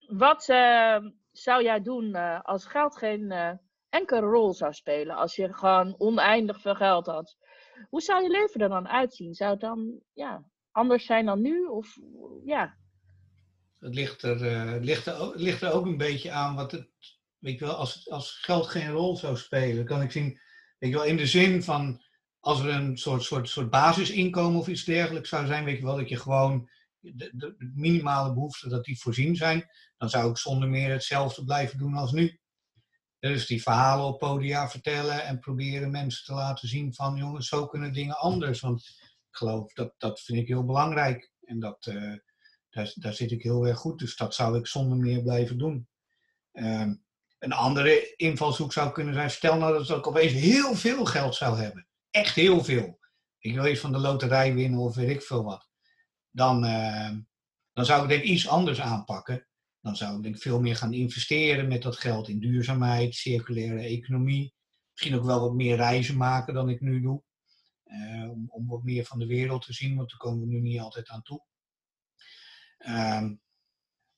[0.07, 3.51] wat ehm, zou jij doen eh, als geld geen eh,
[3.89, 5.15] enkele rol zou spelen?
[5.15, 7.37] Als je gewoon oneindig veel geld had.
[7.89, 9.33] Hoe zou je leven er dan uitzien?
[9.33, 11.65] Zou het dan ja, anders zijn dan nu?
[11.65, 11.97] Of
[12.43, 12.77] ja,
[13.79, 16.91] Het ligt er, eh, ligt, er, ligt er ook een beetje aan wat het.
[17.39, 20.39] Wel, als, als geld geen rol zou spelen, kan ik zien.
[20.79, 22.02] Je wel, in de zin van.
[22.43, 25.97] Als er een soort, soort, soort basisinkomen of iets dergelijks zou zijn, weet je wel,
[25.97, 26.69] dat je gewoon.
[26.99, 29.69] De, de, minimale behoeften, dat die voorzien zijn.
[29.97, 32.39] Dan zou ik zonder meer hetzelfde blijven doen als nu.
[33.19, 37.67] Dus die verhalen op podia vertellen en proberen mensen te laten zien van jongens, zo
[37.67, 38.59] kunnen dingen anders.
[38.59, 38.81] Want
[39.29, 41.31] ik geloof dat dat vind ik heel belangrijk.
[41.41, 42.13] En dat, eh,
[42.69, 43.99] daar, daar zit ik heel erg goed.
[43.99, 45.87] Dus dat zou ik zonder meer blijven doen.
[46.51, 46.95] Ehm,
[47.39, 51.57] een andere invalshoek zou kunnen zijn, stel nou dat ik opeens heel veel geld zou
[51.57, 51.87] hebben.
[52.13, 52.99] Echt heel veel.
[53.39, 55.69] Ik wil iets van de loterij winnen of weet ik veel wat.
[56.29, 57.21] Dan, ehm,
[57.73, 59.47] dan zou ik denk iets anders aanpakken.
[59.81, 64.53] Dan zou ik denk veel meer gaan investeren met dat geld in duurzaamheid, circulaire economie.
[64.91, 67.23] Misschien ook wel wat meer reizen maken dan ik nu doe.
[67.83, 70.59] Eh, om, om wat meer van de wereld te zien, want daar komen we nu
[70.59, 71.45] niet altijd aan toe.
[72.77, 73.35] Ehm,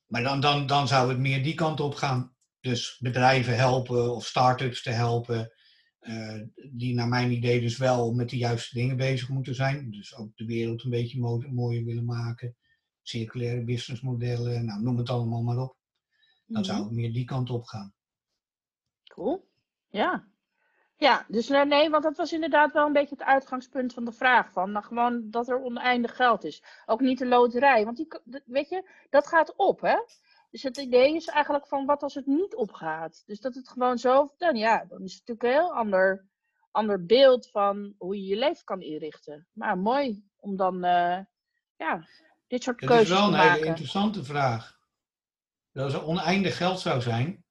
[0.06, 2.36] maar dan, dan, dan zou het meer die kant op gaan.
[2.60, 5.55] Dus bedrijven helpen of start-ups te helpen.
[6.06, 6.40] Eh,
[6.72, 9.90] die naar mijn idee dus wel met de juiste dingen bezig moeten zijn.
[9.90, 12.56] Dus ook de wereld een beetje mo- mooier willen maken.
[13.02, 15.76] Circulaire businessmodellen, nou, noem het allemaal maar op.
[16.46, 16.86] Dan zou Mhm.
[16.86, 17.94] het meer die kant op gaan.
[19.08, 19.48] Cool.
[19.88, 20.28] Ja.
[20.98, 24.52] Ja, dus nee, want dat was inderdaad wel een beetje het uitgangspunt van de vraag.
[24.52, 26.62] Van, nou, gewoon dat er oneindig geld is.
[26.86, 28.08] Ook niet de loterij, want die,
[28.44, 29.96] weet je, dat gaat op, hè?
[30.56, 33.22] Dus het idee is eigenlijk van, wat als het niet opgaat?
[33.26, 36.26] Dus dat het gewoon zo, dan ja, dan is het natuurlijk een heel ander,
[36.70, 39.48] ander beeld van hoe je je leven kan inrichten.
[39.52, 41.18] Maar mooi om dan, eh,
[41.76, 42.06] ja,
[42.46, 43.66] dit soort Het is keuzes wel te een hele maken.
[43.66, 44.78] interessante vraag.
[45.72, 47.44] Als er oneindig geld zou zijn,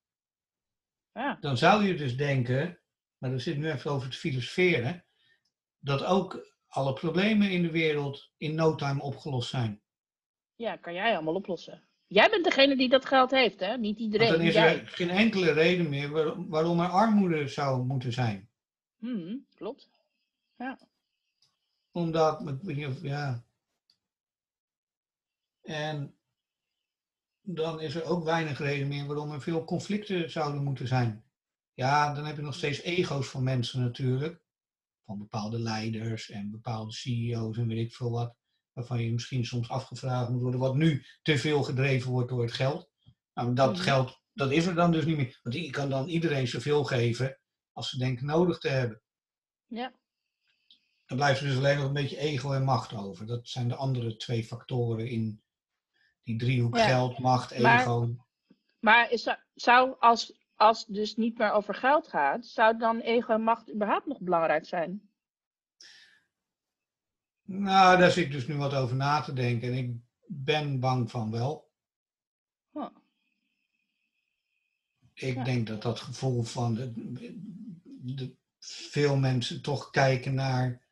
[1.13, 2.81] Ja, dan zou je dus denken,
[3.17, 5.05] maar dan zit nu even over te filosoferen,
[5.79, 9.81] dat ook alle problemen in de wereld in no time opgelost zijn.
[10.55, 11.83] ja, kan jij allemaal oplossen.
[12.07, 13.77] Jij bent degene die dat geld heeft, hè?
[13.77, 14.27] Niet iedereen.
[14.27, 14.79] Want dan is jij.
[14.79, 18.49] er geen enkele reden meer waar- waarom er armoede zou moeten zijn.
[18.97, 19.89] Mhm, klopt.
[21.91, 23.43] Omdat, ik weet niet of, ja.
[25.61, 26.15] En
[27.41, 31.23] dan is er ook weinig reden meer waarom er veel conflicten zouden moeten zijn.
[31.73, 34.41] Ja, dan heb je nog steeds ego's van mensen natuurlijk.
[35.05, 38.35] Van bepaalde leiders en bepaalde CEO's en weet ik veel wat.
[38.75, 42.53] Waarvan je misschien soms afgevraagd moet worden wat nu te veel gedreven wordt door het
[42.53, 42.89] geld.
[43.33, 43.81] Nou, dat Mhm.
[43.81, 45.39] geld, dat is er dan dus niet meer.
[45.43, 47.39] Want je kan dan iedereen zoveel geven
[47.71, 49.01] als ze denken nodig te hebben.
[49.65, 49.93] Ja.
[51.05, 53.25] Dan blijft er dus alleen nog een beetje ego en macht over.
[53.25, 55.43] Dat zijn de andere twee factoren in
[56.23, 56.85] die driehoek Ja.
[56.87, 58.15] geld, macht, Maar- ego.
[58.79, 63.33] Maar is, zou, als, als het dus niet meer over geld gaat, zou dan ego
[63.33, 65.04] en macht überhaupt nog belangrijk zijn?
[67.45, 69.67] Nou, daar zit ik dus nu wat over na te denken.
[69.67, 69.95] En ik
[70.27, 71.71] ben bang van wel.
[72.71, 72.95] Oh.
[75.13, 75.43] Ik Ja.
[75.43, 76.91] denk dat dat gevoel van de,
[78.15, 80.83] de- veel mensen toch kijken naar.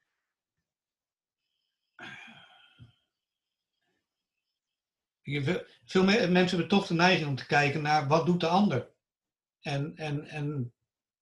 [5.23, 8.47] Veel- veel me- mensen hebben toch de neiging om te kijken naar wat doet de
[8.47, 8.91] ander.
[9.61, 10.73] En, en, en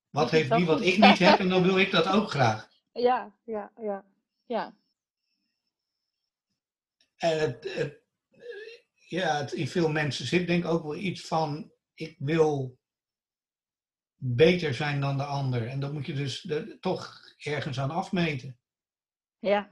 [0.09, 2.69] wat heeft die wat ik niet heb en dan wil ik dat ook graag.
[2.91, 4.05] Ja, ja, ja.
[4.45, 4.75] Ja,
[7.21, 7.99] En het, het,
[8.93, 12.77] ja, het, in veel mensen zit denk ik ook wel iets van, ik wil
[14.15, 15.67] beter zijn dan de ander.
[15.67, 18.57] En dat moet je dus de- toch ergens aan afmeten.
[19.39, 19.69] ja,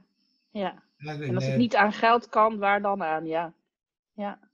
[0.50, 0.82] ja.
[0.96, 3.26] En als het eh, niet aan geld kan, waar dan aan?
[3.26, 3.54] Ja.
[4.12, 4.50] Ja.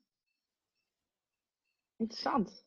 [1.96, 2.64] Interessant.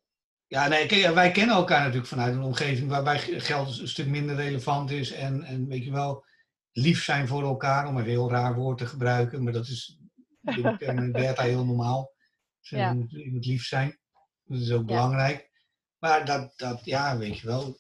[0.48, 4.92] Ja, nee, wij kennen elkaar natuurlijk vanuit een omgeving waarbij geld een stuk minder relevant
[4.92, 5.12] is.
[5.12, 6.26] En, en weet je wel,
[6.72, 9.44] lief zijn voor elkaar, om een heel raar woord te gebruiken.
[9.44, 9.99] Maar dat is
[10.44, 12.14] Perman en Bertha heel normaal.
[12.60, 12.94] Ze Ja.
[12.94, 14.00] moet, je moet lief zijn.
[14.44, 14.86] Dat is ook Ja.
[14.86, 15.52] belangrijk.
[16.00, 17.68] Maar dat, dat, ja, weet je wel.
[17.70, 17.78] Ik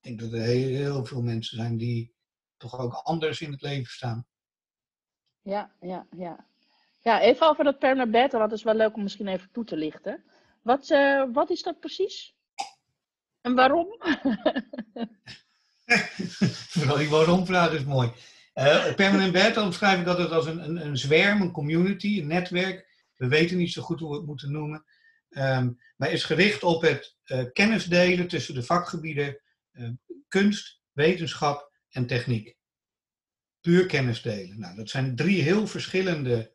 [0.00, 2.14] denk dat er heel, heel veel mensen zijn die
[2.56, 4.26] toch ook anders in het leven staan.
[5.42, 6.46] Ja, ja, ja.
[7.02, 9.76] Ja, even over dat Beta, want dat is wel leuk om misschien even toe te
[9.76, 10.24] lichten.
[10.62, 12.34] Wat, eh, wat is dat precies?
[13.40, 13.86] En waarom?
[16.74, 18.12] Vooral die waarom-vraag is mooi.
[18.56, 23.04] Eh permanent bed, omschrijf ik altijd als een, een, een zwerm, een community, een netwerk.
[23.16, 24.84] We weten niet zo goed hoe we het moeten noemen.
[25.28, 29.40] Ehm, maar is gericht op het uh, kennis delen tussen de vakgebieden
[29.72, 29.90] uh,
[30.28, 32.56] kunst, wetenschap en techniek.
[33.60, 34.58] Puur kennis delen.
[34.58, 36.54] Nou, dat zijn drie heel verschillende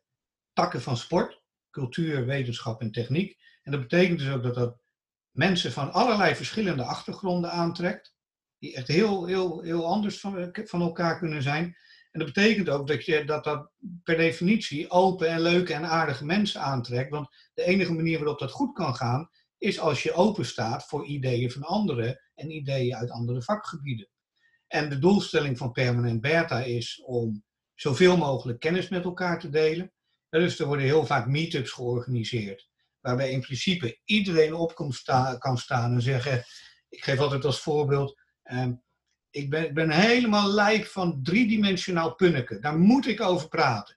[0.52, 3.38] takken van sport: cultuur, wetenschap en techniek.
[3.62, 4.82] En dat betekent dus ook dat dat
[5.30, 8.14] mensen van allerlei verschillende achtergronden aantrekt,
[8.58, 11.76] die echt heel, heel, heel anders van, van elkaar kunnen zijn.
[12.12, 13.70] En dat betekent ook dat, je, dat dat
[14.02, 17.10] per definitie open en leuke en aardige mensen aantrekt.
[17.10, 21.06] Want de enige manier waarop dat goed kan gaan, is als je open staat voor
[21.06, 24.08] ideeën van anderen en ideeën uit andere vakgebieden.
[24.66, 27.44] En de doelstelling van Permanent Beta is om
[27.74, 29.92] zoveel mogelijk kennis met elkaar te delen.
[30.28, 32.68] Dus er worden heel vaak meetups georganiseerd,
[33.00, 34.74] waarbij in principe iedereen op
[35.38, 36.44] kan, staan en zeggen,
[36.88, 38.74] ik geef altijd als voorbeeld, ehm,
[39.32, 42.60] ik ben, ik ben helemaal lijk van driedimensionaal punneken.
[42.60, 43.96] Daar moet ik over praten.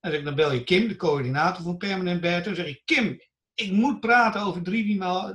[0.00, 2.40] En dan bel je Kim, de coördinator van Permanent Beta.
[2.40, 3.20] Dan zeg je, Kim,
[3.54, 4.62] ik moet praten over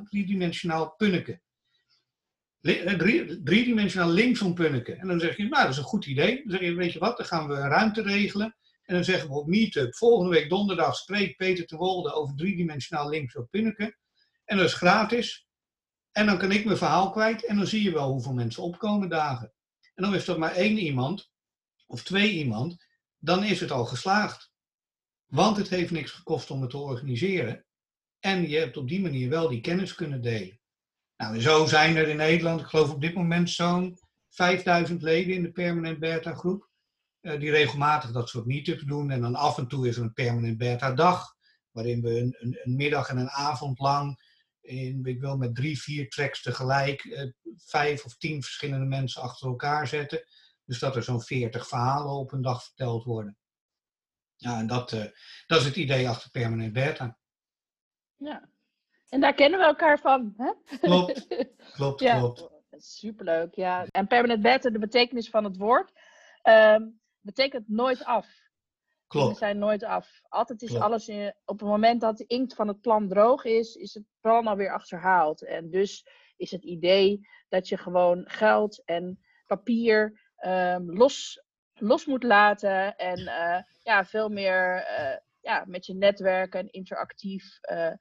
[0.09, 1.41] driedimensionaal punneken.
[2.61, 2.93] Eh,
[3.43, 4.99] driedimensionaal linksom punneken.
[4.99, 6.35] En dan zeg je, nou, dat is een goed idee.
[6.35, 8.55] Dan zeg je, weet je wat, dan gaan we ruimte regelen.
[8.83, 13.09] En dan zeggen we op Meetup, volgende week donderdag spreekt Peter de Wolde over driedimensionaal
[13.09, 13.97] linksom punneken.
[14.45, 15.47] En dat is gratis.
[16.11, 19.09] En dan kan ik mijn verhaal kwijt en dan zie je wel hoeveel mensen opkomen
[19.09, 19.53] dagen.
[19.93, 21.31] En dan is dat maar één iemand
[21.87, 22.85] of twee iemand,
[23.17, 24.51] dan is het al geslaagd.
[25.25, 27.65] Want het heeft niks gekost om het te organiseren.
[28.19, 30.59] En je hebt op die manier wel die kennis kunnen delen.
[31.17, 33.97] Nou, zo zijn er in Nederland, ik geloof op dit moment zo'n
[34.29, 36.69] 5000 leden in de Permanent Beta groep.
[37.21, 39.11] Uh, die regelmatig dat soort meetups doen.
[39.11, 41.35] En dan af en toe is er een Permanent Beta dag.
[41.71, 44.30] Waarin we een, een middag en een avond lang
[44.61, 49.47] in, ik wil met drie, vier tracks tegelijk eh, vijf of tien verschillende mensen achter
[49.47, 50.23] elkaar zetten.
[50.65, 53.37] Dus dat er zo'n veertig verhalen op een dag verteld worden.
[54.35, 55.05] Ja, en dat, uh,
[55.47, 57.17] dat is het idee achter Permanent Beta.
[58.15, 58.49] Ja,
[59.09, 60.33] en daar kennen we elkaar van.
[60.37, 60.77] Hè?
[60.77, 61.27] Klopt,
[61.77, 62.17] klopt, ja.
[62.17, 62.49] klopt.
[62.77, 63.85] Superleuk, ja.
[63.85, 65.91] En Permanent Beta, de betekenis van het woord,
[66.43, 66.75] uh,
[67.19, 68.27] betekent nooit af.
[69.11, 69.37] Klopt.
[69.37, 70.21] zijn nooit af.
[70.29, 73.75] Altijd is alles in, op het moment dat de inkt van het plan droog is,
[73.75, 75.45] is het plan alweer achterhaald.
[75.45, 81.43] En dus is het idee dat je gewoon geld en papier um, los,
[81.73, 87.59] los moet laten en uh, ja, veel meer uh, ja, met je netwerk en interactief
[87.71, 87.93] uh,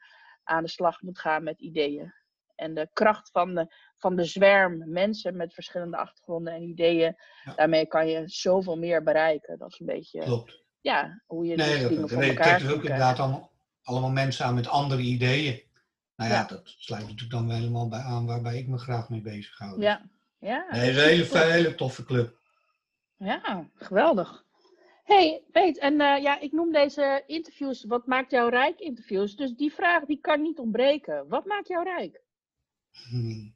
[0.42, 2.14] aan de slag moet gaan met ideeën.
[2.55, 7.55] En de kracht van de, van de zwerm mensen met verschillende achtergronden en ideeën, ja.
[7.55, 9.59] daarmee kan je zoveel meer bereiken.
[9.59, 12.70] Dat is een beetje Klopt ja, hoe je nee, dus dingen voor nee, elkaar dus
[12.70, 13.50] ook inderdaad allemaal,
[13.82, 15.62] allemaal mensen aan met andere ideeën.
[16.16, 19.08] Nou ja, ja, dat sluit natuurlijk dan wel helemaal bij aan waarbij ik me graag
[19.08, 19.80] mee bezig hou.
[19.80, 20.02] Ja,
[20.38, 20.66] ja.
[20.70, 22.38] Nee, het is een hele, hele toffe club.
[23.16, 24.44] Ja, geweldig.
[25.04, 29.36] hey, weet, en uh, ja, ik noem deze interviews, wat maakt jou rijk interviews?
[29.36, 31.28] Dus die vraag die kan niet ontbreken.
[31.28, 32.20] Wat maakt jou rijk?
[33.08, 33.54] Hmm.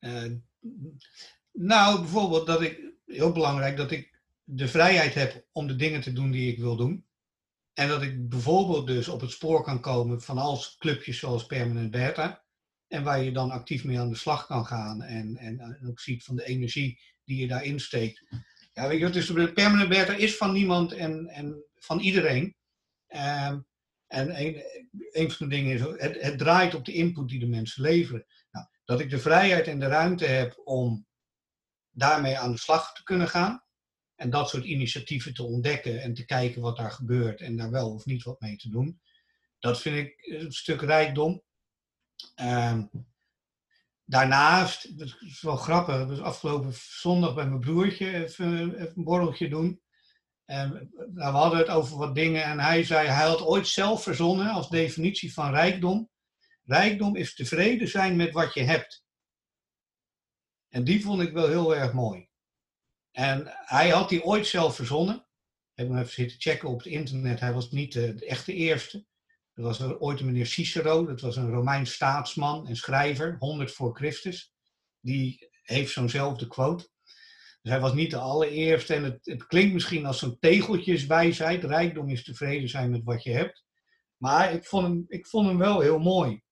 [0.00, 0.32] uh,
[1.52, 4.11] nou, bijvoorbeeld dat ik, heel belangrijk, dat ik
[4.44, 7.06] de vrijheid heb om de dingen te doen die ik wil doen.
[7.72, 11.90] En dat ik bijvoorbeeld dus op het spoor kan komen van als clubjes zoals Permanent
[11.90, 12.44] Beta.
[12.88, 15.02] En waar je dan actief mee aan de slag kan gaan.
[15.02, 18.26] En, en, ook ziet van de energie die je daarin steekt.
[18.72, 22.56] Ja, weet je, dus de Permanent Beta is van niemand en, en van iedereen.
[23.08, 23.66] Um,
[24.06, 24.62] en een,
[25.12, 28.26] een, van de dingen is, het, het draait op de input die de mensen leveren.
[28.50, 31.06] Nou, dat ik de vrijheid en de ruimte heb om
[31.90, 33.64] daarmee aan de slag te kunnen gaan.
[34.22, 37.92] En dat soort initiatieven te ontdekken en te kijken wat daar gebeurt en daar wel
[37.92, 39.00] of niet wat mee te doen.
[39.58, 41.42] Dat vind ik een stuk rijkdom.
[42.40, 42.90] Um,
[44.04, 49.48] daarnaast, het is wel grappig, dus afgelopen zondag bij mijn broertje even, even een borreltje
[49.48, 49.80] doen.
[50.44, 54.50] En we hadden het over wat dingen en hij zei, hij had ooit zelf verzonnen
[54.50, 56.10] als definitie van rijkdom.
[56.64, 59.04] Rijkdom is tevreden zijn met wat je hebt.
[60.68, 62.30] En die vond ik wel heel erg mooi.
[63.12, 65.16] En hij had die ooit zelf verzonnen.
[65.16, 67.40] Ik heb hem even zitten checken op het internet.
[67.40, 69.04] Hij was niet de, de echte eerste.
[69.54, 73.96] Er was ooit een meneer Cicero, dat was een Romeins staatsman en schrijver, 100 voor
[73.96, 74.52] Christus.
[75.00, 76.88] Die heeft zo'nzelfde quote.
[77.62, 78.94] Dus hij was niet de allereerste.
[78.94, 81.64] En het, het klinkt misschien als zo'n tegeltjeswijsheid.
[81.64, 83.64] Rijkdom is tevreden zijn met wat je hebt.
[84.16, 86.42] Maar ik vond hem, ik vond hem wel heel mooi.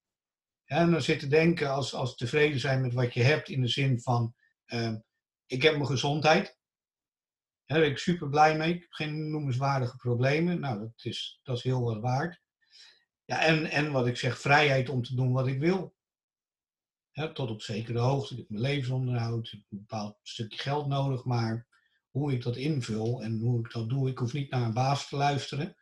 [0.64, 3.68] En dan zit te denken als, als tevreden zijn met wat je hebt in de
[3.68, 4.35] zin van...
[4.66, 4.94] Uh,
[5.50, 6.58] ik heb mijn gezondheid.
[7.66, 8.74] Daar ben ik super blij mee.
[8.74, 10.60] Ik heb geen noemenswaardige problemen.
[10.60, 12.40] Nou, dat is, dat is heel wat waard.
[13.24, 15.94] Ja, en, en wat ik zeg, vrijheid om te doen wat ik wil.
[17.12, 18.32] tot op zekere hoogte.
[18.32, 19.46] Ik heb mijn levensonderhoud.
[19.46, 21.24] Ik heb een bepaald stukje geld nodig.
[21.24, 21.66] Maar
[22.10, 25.08] hoe ik dat invul en hoe ik dat doe, ik hoef niet naar een baas
[25.08, 25.76] te luisteren.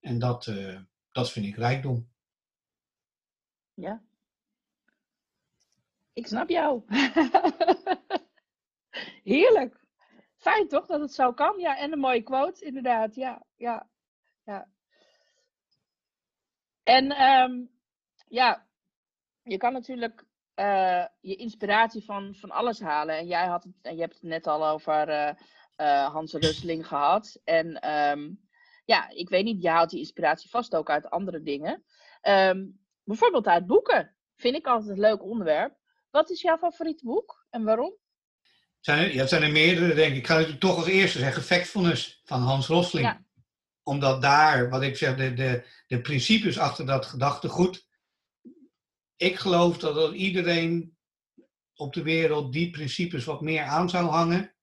[0.00, 0.80] En dat, uh,
[1.12, 2.08] dat vind ik rijkdom.
[3.74, 4.02] Ja.
[6.12, 6.82] Ik snap jou.
[9.22, 9.84] Heerlijk.
[10.36, 11.58] Fijn toch dat het zo kan?
[11.58, 13.14] Ja, en een mooie quote, inderdaad.
[13.14, 13.88] Ja, ja,
[14.44, 14.68] ja.
[16.82, 17.64] En ehm,
[18.28, 18.66] ja,
[19.42, 20.24] je kan natuurlijk
[20.56, 23.16] uh, je inspiratie van, van alles halen.
[23.16, 25.32] En jij had het, en je hebt het net al over uh,
[25.76, 27.40] uh, Hans Rusling gehad.
[27.44, 28.40] En um,
[28.84, 31.84] ja, ik weet niet, je haalt die inspiratie vast ook uit andere dingen.
[32.22, 34.16] Um, bijvoorbeeld uit boeken.
[34.34, 35.76] Vind ik altijd een leuk onderwerp.
[36.10, 37.96] Wat is jouw favoriete boek en waarom?
[38.86, 40.16] Zijn ja, het zijn er meerdere, denk ik.
[40.16, 43.06] Ik ga natuurlijk toch als eerste zeggen Factfulness van Hans Rosling.
[43.06, 43.24] Ja.
[43.82, 47.88] Omdat daar, wat ik zeg, de, de, de principes achter dat gedachtegoed.
[49.16, 50.96] Ik geloof dat, dat iedereen
[51.74, 54.54] op de wereld die principes wat meer aan zou hangen,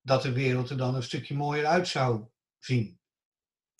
[0.00, 2.24] dat de wereld er dan een stukje mooier uit zou
[2.58, 3.00] zien.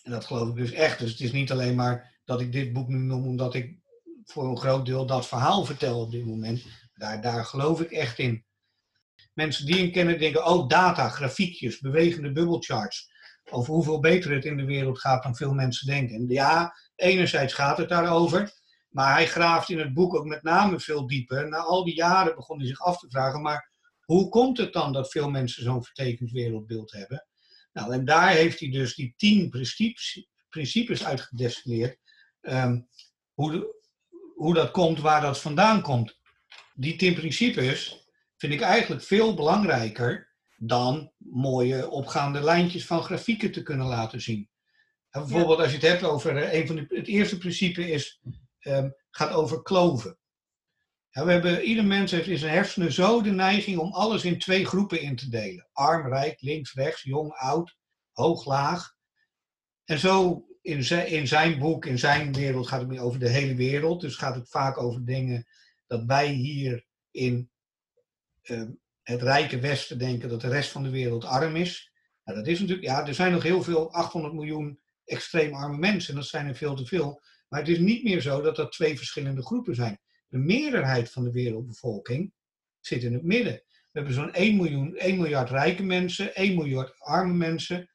[0.03, 0.99] En dat geloof ik dus echt.
[0.99, 3.79] Dus het is niet alleen maar dat ik dit boek nu noem omdat ik
[4.25, 6.65] voor een groot deel dat verhaal vertel op dit moment.
[6.95, 8.49] Daar, daar geloof ik echt in.
[9.33, 13.11] Mensen die hem kennen denken, oh data, grafiekjes, bewegende bubbelcharts.
[13.51, 16.17] Over hoeveel beter het in de wereld gaat dan veel mensen denken.
[16.17, 18.53] En ja, enerzijds gaat het daarover.
[18.89, 21.49] Maar hij graaft in het boek ook met name veel dieper.
[21.49, 24.93] Na al die jaren begon hij zich af te vragen, maar hoe komt het dan
[24.93, 27.27] dat veel mensen zo'n vertekend wereldbeeld hebben?
[27.73, 31.05] Nou, en daar heeft hij dus die tien principes, principes.
[32.41, 32.89] Um,
[33.33, 33.75] hoe,
[34.35, 36.19] hoe dat komt, waar dat vandaan komt.
[36.75, 38.00] Die tien principes
[38.41, 44.49] vind ik eigenlijk veel belangrijker dan mooie opgaande lijntjes van grafieken te kunnen laten zien.
[45.11, 48.21] En bijvoorbeeld als je het hebt over, eh, een van de, het eerste principe is,
[48.61, 50.19] um, gaat over kloven.
[51.11, 54.39] Ja, we hebben, ieder mens heeft in zijn hersenen zo de neiging om alles in
[54.39, 55.69] twee groepen in te delen.
[55.73, 57.77] Arm, rijk, links, rechts, jong, oud,
[58.13, 58.95] hoog, laag.
[59.85, 63.29] En zo in zijn, in zijn boek, in zijn wereld gaat het meer over de
[63.29, 64.01] hele wereld.
[64.01, 65.47] Dus gaat het vaak over dingen
[65.87, 67.59] dat wij hier in ehm,
[69.03, 71.93] het rijke Westen denken dat de rest van de wereld arm is.
[72.25, 76.15] Nou, dat is natuurlijk, ja, er zijn nog heel veel, 800 miljoen extreem arme mensen.
[76.15, 77.23] En dat zijn er veel te veel.
[77.49, 80.01] Maar het is niet meer zo dat dat twee verschillende groepen zijn.
[80.29, 82.33] De meerderheid van de wereldbevolking
[82.81, 83.63] zit in het midden.
[83.63, 87.91] We hebben zo'n 1, miljoen, 1 miljard rijke mensen, 1 miljard arme mensen,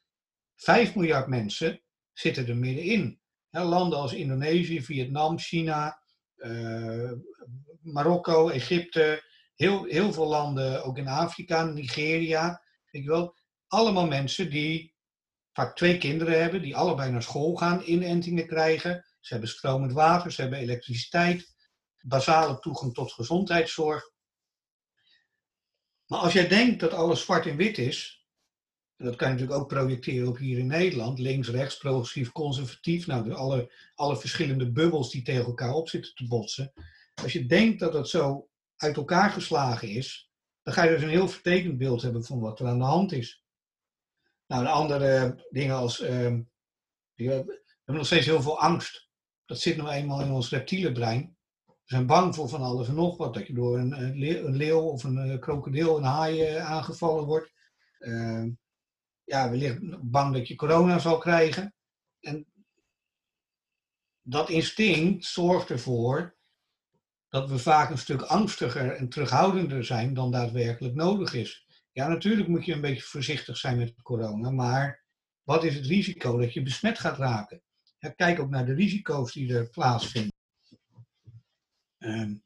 [0.56, 1.82] 5 miljard mensen
[2.14, 3.20] zitten er middenin.
[3.50, 6.02] landen als Indonesië, Vietnam, China,
[6.38, 7.12] uh,
[7.82, 9.24] Marokko, Egypte,
[9.56, 13.36] heel, heel veel landen, ook in Afrika, Nigeria, weet je wel.
[13.68, 14.94] Allemaal mensen die
[15.54, 19.06] vaak twee kinderen hebben, die allebei naar school gaan, inentingen krijgen.
[19.20, 21.56] Ze hebben stromend water, ze hebben elektriciteit,
[22.02, 24.14] basale toegang tot gezondheidszorg.
[26.06, 28.26] Maar als jij denkt dat alles zwart en wit is,
[28.98, 31.20] dat kan je natuurlijk ook projecteren op hier in Nederland.
[31.20, 33.08] Links, rechts, progressief, conservatief.
[33.08, 36.74] Nou, alle, alle verschillende bubbels die tegen elkaar op zitten te botsen.
[37.14, 38.50] Als je denkt dat dat zo
[38.86, 40.32] uit elkaar geslagen is,
[40.64, 43.12] dan ga je dus een heel vertekend beeld hebben van wat er aan de hand
[43.12, 43.44] is.
[44.48, 46.02] Nou, de andere dingen als.
[46.02, 46.38] Uh,
[47.16, 49.10] we hebben nog steeds heel veel angst.
[49.46, 51.38] Dat zit nou eenmaal in ons reptiele brein.
[51.66, 53.34] We zijn bang voor van alles en nog wat.
[53.34, 57.54] Dat je door een, een leeuw of een eh, krokodil, een haai eh, aangevallen wordt.
[58.00, 58.46] Uh,
[59.24, 61.74] ja, wellicht bang dat je corona zal krijgen.
[62.20, 62.46] En
[64.22, 66.35] dat instinct zorgt ervoor
[67.36, 71.66] dat we vaak een stuk angstiger en terughoudender zijn dan daadwerkelijk nodig is.
[71.92, 75.04] Ja, natuurlijk moet je een beetje voorzichtig zijn met corona, maar
[75.44, 77.62] wat is het risico dat je besmet gaat raken?
[78.00, 80.34] Ja, kijk ook naar de risico's die er plaatsvinden.
[81.98, 82.44] Um,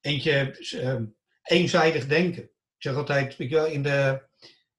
[0.00, 2.42] eentje, um, eenzijdig denken.
[2.42, 4.28] Ik zeg altijd, weet je wel, in de,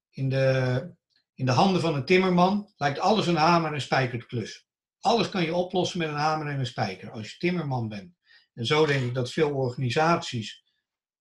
[0.09, 0.97] in de
[1.33, 4.67] in de handen van een timmerman lijkt alles een hamer en spijkerklus.
[4.99, 8.18] Alles kan je oplossen met een hamer en een spijker als je timmerman bent.
[8.59, 10.63] En zo denk ik dat veel organisaties,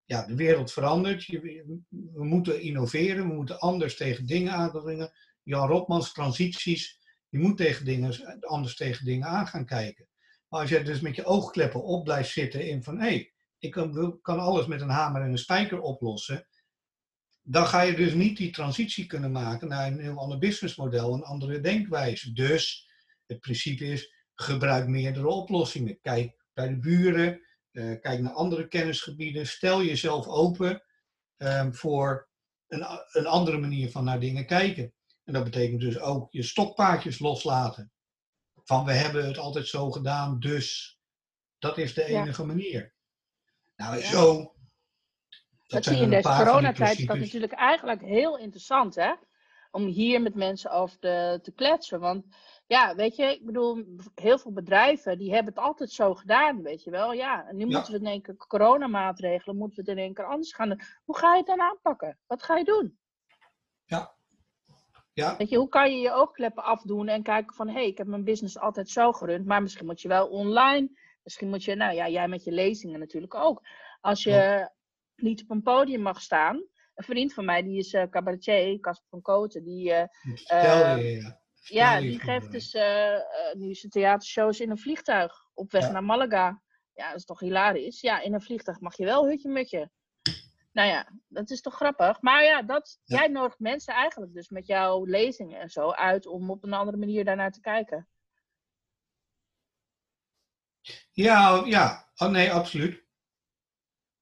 [0.05, 1.25] ja, de wereld verandert.
[1.25, 5.11] We moeten innoveren, we moeten anders tegen dingen aandringen.
[5.43, 10.07] Jan Rotmans, transities, je moet tegen dingen, anders tegen dingen aan gaan kijken.
[10.47, 13.71] Maar als je dus met je oogkleppen op blijft zitten in van hé, hey, ik
[13.71, 16.47] kan, kan alles met een hamer en een spijker oplossen,
[17.41, 21.23] dan ga je dus niet die transitie kunnen maken naar een heel ander businessmodel, een
[21.23, 22.33] andere denkwijze.
[22.33, 22.89] Dus
[23.25, 25.99] het principe is, gebruik meerdere oplossingen.
[26.01, 27.41] Kijk bij de buren,
[27.71, 30.83] uh, kijk naar andere kennisgebieden, stel jezelf open
[31.37, 32.29] um, voor
[32.67, 34.93] een, een andere manier van naar dingen kijken.
[35.23, 37.91] En dat betekent dus ook je stokpaardjes loslaten.
[38.63, 40.99] Van we hebben het altijd zo gedaan, dus
[41.59, 42.47] dat is de enige ja.
[42.47, 42.93] manier.
[43.75, 44.55] Nou, zo
[45.67, 47.07] dat, zie je in deze coronatijd.
[47.07, 49.13] Dat is natuurlijk eigenlijk heel interessant, hè?
[49.71, 51.99] Om hier met mensen over te, te kletsen.
[51.99, 52.25] Want
[52.67, 56.83] ja, weet je, ik bedoel, heel veel bedrijven die hebben het altijd zo gedaan, weet
[56.83, 57.13] je wel.
[57.13, 57.71] Ja, en nu Ja.
[57.75, 60.81] moeten we in één keer coronamaatregelen, moeten we het in één keer anders gaan doen.
[61.05, 62.19] Hoe ga je het dan aanpakken?
[62.27, 62.97] Wat ga je doen?
[63.85, 67.97] Ja, Weet je, hoe kan je je oogkleppen afdoen en kijken van, hé, hey, ik
[67.97, 70.89] heb mijn business altijd zo gerund, maar misschien moet je wel online.
[71.23, 73.61] Misschien moet je, nou ja, jij met je lezingen natuurlijk ook.
[74.01, 74.69] Als je
[75.15, 76.55] niet op een podium mag staan.
[76.95, 80.07] Een vriend van mij, die is eh cabaretier, Casper van Koten, die, je,
[80.47, 81.39] ja.
[81.67, 83.21] Ja, die geeft dus eh, eh,
[83.53, 85.91] nu zijn theatershows in een vliegtuig op weg Ja.
[85.91, 86.61] naar Malaga.
[86.93, 88.01] Ja, dat is toch hilarisch.
[88.01, 89.89] Ja, in een vliegtuig mag je wel hutje mutje.
[90.71, 92.21] Nou ja, dat is toch grappig.
[92.21, 93.17] Maar ja, dat, Ja.
[93.17, 96.97] jij nodigt mensen eigenlijk dus met jouw lezingen en zo uit om op een andere
[96.97, 98.07] manier daarnaar te kijken.
[101.11, 102.09] Ja, ja.
[102.17, 103.05] Oh, nee, absoluut.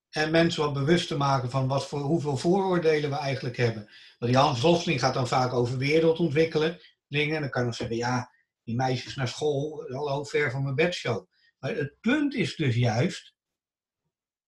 [0.09, 3.83] En mensen wat bewust te maken van wat voor, hoeveel vooroordelen we eigenlijk hebben.
[4.19, 6.79] Want die Hans Vosling gaat dan vaak over wereldontwikkelen.
[7.07, 8.31] Dan kan nog zeggen, ja,
[8.63, 11.27] die meisjes naar school, hallo, ver van mijn bedshow.
[11.59, 13.35] Maar het punt is dus juist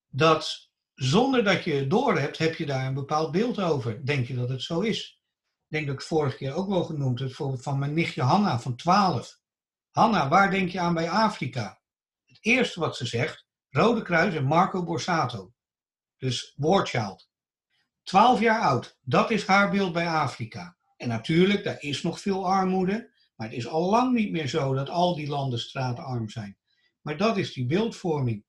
[0.10, 4.05] dat zonder dat je het door hebt, heb je daar een bepaald beeld over.
[4.05, 5.22] Denk je dat het zo is?
[5.68, 8.76] Ik denk dat ik vorige keer ook wel genoemd heb, van mijn nichtje Hanna van
[8.76, 9.39] 12.
[9.91, 11.82] Hanna, waar denk je aan bij Afrika?
[12.26, 15.53] Het eerste wat ze zegt, Rode Kruis en Marco Borsato.
[16.18, 17.30] Dus Warchild.
[18.03, 20.76] 12 jaar oud, dat is haar beeld bij Afrika.
[20.98, 24.74] En natuurlijk, daar is nog veel armoede, maar het is al lang niet meer zo
[24.74, 26.58] dat al die landen straatarm zijn.
[27.02, 28.45] Maar dat is die beeldvorming.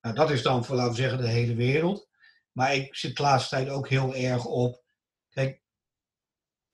[0.00, 2.08] Nou, dat is dan voor, laten we zeggen, de hele wereld.
[2.52, 4.84] Maar ik zit de laatste tijd ook heel erg op.
[5.28, 5.62] Kijk,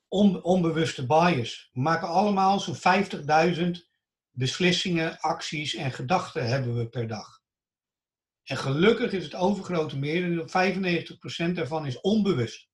[0.09, 1.71] on- onbewuste bias.
[1.73, 3.91] We maken allemaal zo'n 50.000
[4.31, 7.43] beslissingen, acties en gedachten hebben we per dag.
[8.45, 12.69] En gelukkig is het overgrote merendeel, 95% daarvan is onbewust.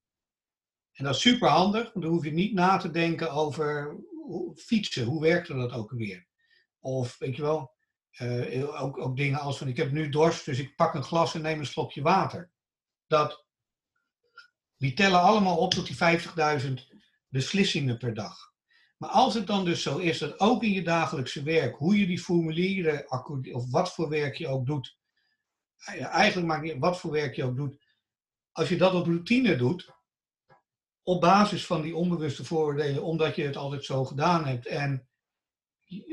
[0.92, 3.96] En dat is super handig, want dan hoef je niet na te denken over
[4.56, 5.04] fietsen.
[5.04, 6.26] Hoe werkte dat ook alweer?
[6.80, 7.74] Of weet je wel,
[8.10, 11.34] eh, ook, ook dingen als van ik heb nu dorst, dus ik pak een glas
[11.34, 12.50] en neem een slokje water.
[13.06, 13.46] Dat,
[14.76, 16.72] die tellen allemaal op tot die 50.000
[17.28, 18.50] beslissingen per dag.
[18.96, 22.06] Maar als het dan dus zo is dat ook in je dagelijkse werk, hoe je
[22.06, 23.10] die formulieren,
[23.52, 24.98] of wat voor werk je ook doet,
[25.76, 27.76] eh, eigenlijk maakt niet wat voor werk je ook doet,
[28.52, 29.99] als je dat op routine doet,
[31.10, 35.08] op basis van die onbewuste vooroordelen, omdat je het altijd zo gedaan hebt en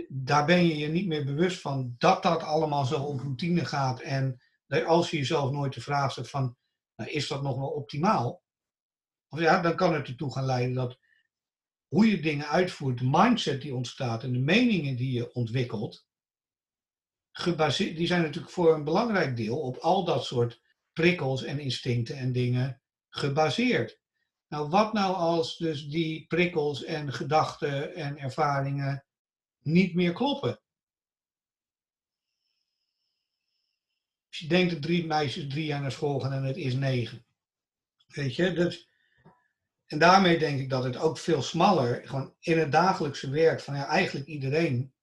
[0.07, 4.01] daar ben je je niet meer bewust van dat dat allemaal zo op routine gaat
[4.01, 4.41] en
[4.85, 6.57] als je jezelf nooit de vraag stelt van,
[6.95, 8.43] nou, is dat nog wel optimaal?
[9.29, 10.99] Of ja, dan kan het ertoe gaan leiden dat
[11.87, 16.05] hoe je dingen uitvoert, de mindset die ontstaat en de meningen die je ontwikkelt,
[17.77, 20.61] die zijn natuurlijk voor een belangrijk deel op al dat soort
[20.93, 24.05] prikkels en instincten en dingen gebaseerd.
[24.47, 29.05] Nou, wat nou als dus die prikkels en gedachten en ervaringen
[29.59, 30.61] niet meer kloppen?
[34.27, 37.25] Als je denkt dat drie meisjes drie jaar naar school gaan en het is negen.
[38.07, 38.89] Weet je, dus,
[39.85, 43.75] en daarmee denk ik dat het ook veel smaller, gewoon in het dagelijkse werk, van
[43.75, 44.93] ja, eigenlijk iedereen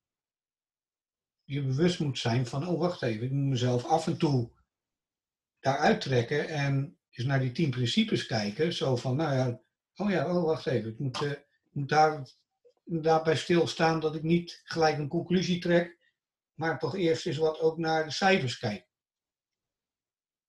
[1.45, 4.51] je bewust moet zijn van, oh wacht even, ik moet mezelf af en toe
[5.59, 8.72] daaruit trekken en eens naar die tien principes kijken.
[8.72, 9.60] Zo van, nou ja,
[9.96, 12.26] oh ja, oh wacht even, ik moet, ik moet daar
[12.84, 15.98] daarbij stilstaan dat ik niet gelijk een conclusie trek,
[16.54, 18.86] maar toch eerst eens wat ook naar de cijfers kijk.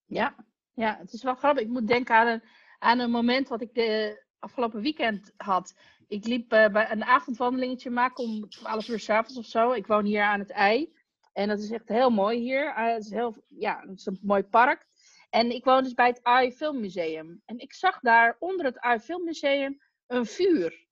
[0.05, 0.35] Ja,
[0.73, 1.63] ja, het is wel grappig.
[1.63, 2.43] Ik moet denken aan een,
[2.79, 5.75] aan een moment wat ik de afgelopen weekend had.
[6.07, 9.71] Ik liep eh, bij een avondwandelingetje maken om 12 uur s'avonds of zo.
[9.71, 10.93] Ik woon hier aan het IJ.
[11.33, 12.73] En dat is echt heel mooi hier.
[12.73, 14.87] Eh, het, is heel, ja, het is een mooi park.
[15.29, 17.41] En ik woon dus bij het AI Filmmuseum.
[17.45, 20.87] En ik zag daar onder het AI Filmmuseum een vuur.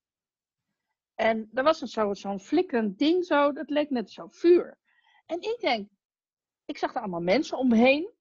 [1.15, 4.77] En er was zo- zo'n flikkerend ding zo, dat leek net zo'n vuur.
[5.25, 5.89] En ik denk,
[6.65, 8.11] ik zag er allemaal mensen omheen.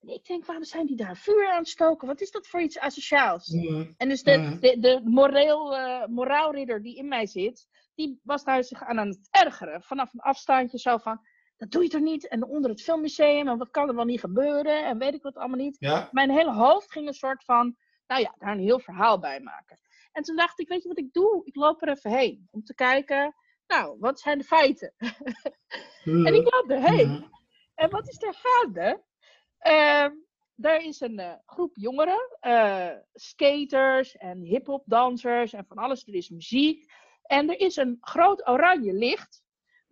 [0.00, 2.06] En ik denk, waarom zijn die daar vuur aan het stoken?
[2.08, 3.48] Wat is dat voor iets asociaals?
[3.96, 8.64] En dus de, de, de moreel, eh, moraalridder die in mij zit, die was daar
[8.64, 9.82] zich aan aan het ergeren.
[9.82, 11.20] Vanaf een afstandje zo van,
[11.62, 12.28] dat doe je toch niet?
[12.28, 14.86] En onder het filmmuseum, en wat kan er wel niet gebeuren?
[14.86, 15.76] En weet ik wat allemaal niet.
[15.80, 19.40] Ja, Mijn hele hoofd ging een soort van, nou ja, daar een heel verhaal bij
[19.40, 19.78] maken.
[20.12, 21.44] En toen dacht ik, weet je wat ik doe?
[21.44, 22.48] Ik loop er even heen.
[22.50, 23.34] Om te kijken,
[23.66, 24.92] nou, wat zijn de feiten?
[26.04, 27.10] En ik loop erheen.
[27.10, 27.22] Mhm.
[27.74, 29.02] En wat is er gaande?
[29.58, 30.12] Ehm
[30.56, 36.06] er is een eh, groep jongeren, eh, skaters en hip-hop dansers en van alles.
[36.06, 36.92] Er is muziek.
[37.22, 39.41] En er is een groot oranje licht,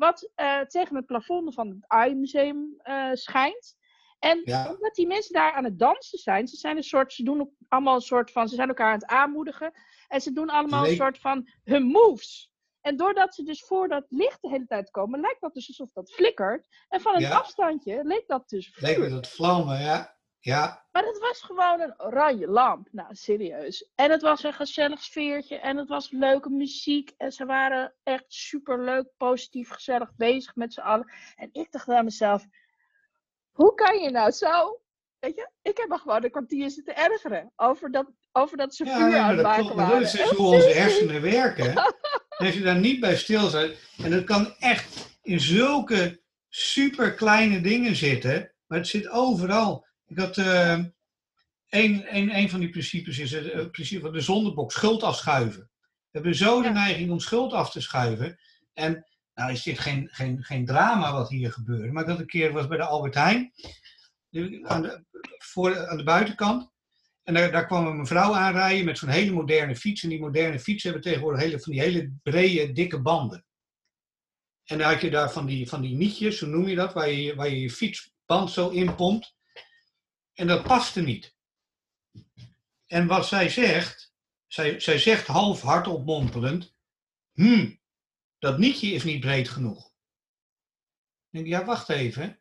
[0.00, 3.76] wat eh, tegen het plafond van het AI-museum eh, schijnt.
[4.18, 4.72] En Ja.
[4.74, 7.94] omdat die mensen daar aan het dansen zijn, ze zijn een soort, ze doen allemaal
[7.94, 9.72] een soort van, ze zijn elkaar aan het aanmoedigen.
[10.08, 12.50] En ze doen allemaal een soort van hun moves.
[12.80, 15.92] En doordat ze dus voor dat licht de hele tijd komen, lijkt dat dus alsof
[15.92, 16.66] dat flikkert.
[16.88, 17.38] En van een Ja.
[17.38, 18.98] afstandje leek dat dus vuur.
[18.98, 20.18] Leek dat vlammen, ja.
[20.42, 22.88] Ja, Maar het was gewoon een oranje lamp.
[22.90, 23.90] Nou, serieus.
[23.94, 25.56] En het was een gezellig sfeertje.
[25.56, 27.14] En het was leuke muziek.
[27.16, 31.12] En ze waren echt super leuk, positief, gezellig bezig met z'n allen.
[31.36, 32.46] En ik dacht aan mezelf:
[33.50, 34.80] hoe kan je nou zo?
[35.18, 37.52] Weet je, ik heb me gewoon een kwartier zitten ergeren.
[37.56, 39.90] Over dat, over dat ze ja vuur aan het maken waren.
[39.90, 41.70] dat is dus hoe onze hersenen werken.
[41.70, 43.70] En als je daar niet bij stilstaat,
[44.02, 49.88] en dat kan echt in zulke super kleine dingen zitten, maar het zit overal.
[50.10, 50.78] Ik had eh,
[51.68, 55.70] een, een, een van die principes is het eh, principe van de zondebok, schuld afschuiven.
[55.80, 56.72] We hebben zo de Ja.
[56.72, 58.38] neiging om schuld af te schuiven.
[58.72, 62.52] En nou is dit geen, geen, geen drama wat hier gebeurde, maar had een keer
[62.52, 63.52] was bij de Albert Heijn,
[64.62, 65.04] aan de,
[65.38, 66.70] voor, aan de buitenkant.
[67.22, 70.02] En daar, daar kwam een mevrouw aanrijden met zo'n hele moderne fiets.
[70.02, 73.44] En die moderne fietsen hebben tegenwoordig hele, van die hele brede, dikke banden.
[74.64, 77.10] En dan had je daar van die, van die nietjes, zo noem je dat, waar
[77.10, 79.38] je, waar je je fietsband zo in pompt.
[80.34, 81.34] En dat paste niet.
[82.86, 84.14] En wat zij zegt,
[84.46, 86.74] zij, zij zegt half hardop mompelend,
[87.32, 87.74] hm,
[88.38, 89.92] dat nietje is niet breed genoeg.
[91.30, 92.40] Denk, ja, wacht even.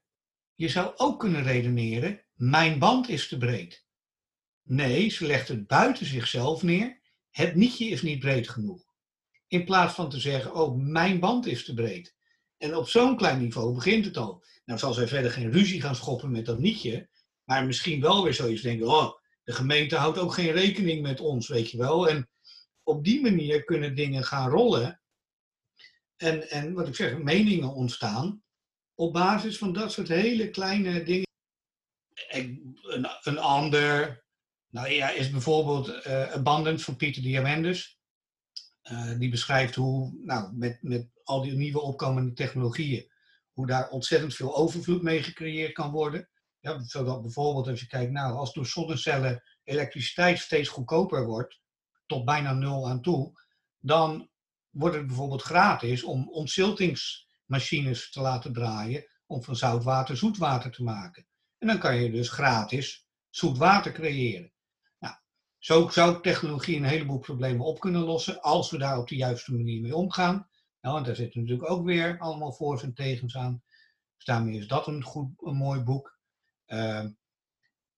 [0.56, 3.86] Je zou ook kunnen redeneren, mijn band is te breed.
[4.64, 7.02] Nee, ze legt het buiten zichzelf neer.
[7.30, 8.94] Het nietje is niet breed genoeg.
[9.48, 12.16] In plaats van te zeggen, oh, mijn band is te breed.
[12.58, 14.46] En op zo'n klein niveau begint het al.
[14.66, 17.10] Nou zal zij verder geen ruzie gaan schoppen met dat nietje.
[17.50, 21.48] Maar misschien wel weer zoiets denken, oh, de gemeente houdt ook geen rekening met ons,
[21.48, 22.10] weet je wel.
[22.10, 22.30] En
[22.84, 25.02] op die manier kunnen dingen gaan rollen.
[26.16, 28.44] En, en wat ik zeg, meningen ontstaan.
[28.96, 31.28] Op basis van dat soort hele kleine dingen.
[32.30, 32.80] Een,
[33.22, 34.24] een ander,
[34.70, 38.00] nou ja, is bijvoorbeeld eh Abundance van Pieter Diamandis.
[38.82, 43.12] Eh, die beschrijft hoe, nou, met, met al die nieuwe opkomende technologieën,
[43.52, 46.30] hoe daar ontzettend veel overvloed mee gecreëerd kan worden.
[46.60, 51.60] Ja, zodat bijvoorbeeld als je kijkt, nou, als door zonnecellen elektriciteit steeds goedkoper wordt,
[52.06, 53.42] tot bijna nul aan toe,
[53.80, 54.30] dan
[54.70, 61.26] wordt het bijvoorbeeld gratis om ontziltingsmachines te laten draaien om van zoutwater zoetwater te maken.
[61.58, 64.52] En dan kan je dus gratis zoet water creëren.
[65.00, 65.16] Nou,
[65.58, 69.54] zo zou technologie een heleboel problemen op kunnen lossen als we daar op de juiste
[69.54, 70.50] manier mee omgaan.
[70.82, 73.64] Nou, want daar zitten natuurlijk ook weer allemaal voor's en tegens aan.
[74.16, 76.19] Dus daarmee is dat een, goed, een mooi boek.
[76.70, 77.06] Uh,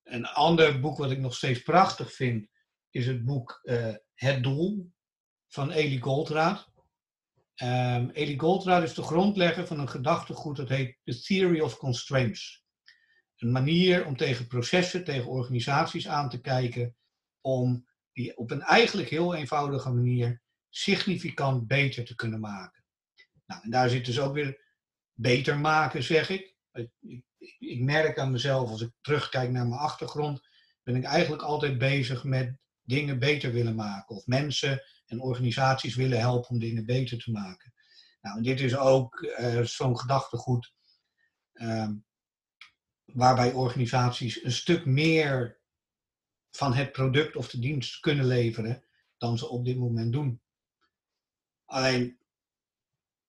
[0.03, 2.47] een ander boek wat ik nog steeds prachtig vind,
[2.89, 4.91] is het boek uh, Het Doel
[5.47, 6.69] van Eli Goldraad.
[7.55, 12.63] Um, Eli Goldraad is de grondlegger van een gedachtegoed dat heet The Theory of Constraints.
[13.37, 16.95] Een manier om tegen processen, tegen organisaties aan te kijken,
[17.41, 22.83] om die op een eigenlijk heel eenvoudige manier significant beter te kunnen maken.
[23.45, 24.61] Nou, en daar zit dus ook weer
[25.13, 26.55] beter maken, zeg ik.
[26.71, 27.23] Ik,
[27.59, 30.47] ik merk aan mezelf, als ik terugkijk naar mijn achtergrond,
[30.83, 34.15] ben ik eigenlijk altijd bezig met dingen beter willen maken.
[34.15, 37.73] Of mensen en organisaties willen helpen om dingen beter te maken.
[38.21, 40.73] Nou, en dit is ook uh, zo'n gedachtegoed
[41.53, 41.89] uh,
[43.05, 45.59] waarbij organisaties een stuk meer
[46.51, 48.83] van het product of de dienst kunnen leveren
[49.17, 50.41] dan ze op dit moment doen.
[51.65, 52.19] Alleen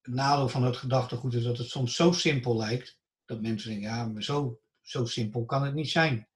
[0.01, 3.01] het nadeel van het gedachtegoed is dat het soms zo simpel lijkt
[3.33, 6.29] dat mensen denken, ja, maar zo, zo simpel kan het niet zijn.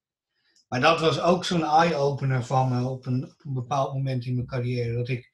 [0.68, 4.34] Maar dat was ook zo'n eye-opener van me op een, op een bepaald moment in
[4.34, 4.94] mijn carrière.
[4.94, 5.32] Dat ik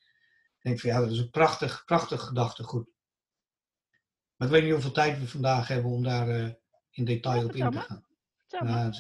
[0.63, 2.89] denk van ja, dat is een prachtig, prachtig gedachtegoed.
[4.37, 6.49] Maar ik weet niet hoeveel tijd we vandaag hebben om daar uh,
[6.91, 8.05] in detail ja, op in te gaan.
[8.61, 8.93] Nou,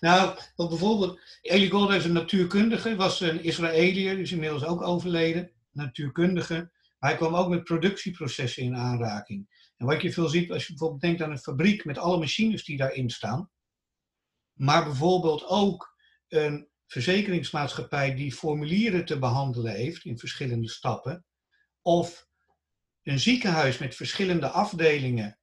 [0.00, 6.70] nou, bijvoorbeeld, Eli Goldman is een natuurkundige, was een Israëliër, is inmiddels ook overleden, natuurkundige.
[6.98, 9.53] Maar hij kwam ook met productieprocessen in aanraking.
[9.76, 12.64] En wat je veel ziet, als je bijvoorbeeld denkt aan een fabriek met alle machines
[12.64, 13.50] die daarin staan,
[14.52, 15.96] maar bijvoorbeeld ook
[16.28, 21.24] een verzekeringsmaatschappij die formulieren te behandelen heeft in verschillende stappen,
[21.82, 22.28] of
[23.02, 25.38] een ziekenhuis met verschillende afdelingen,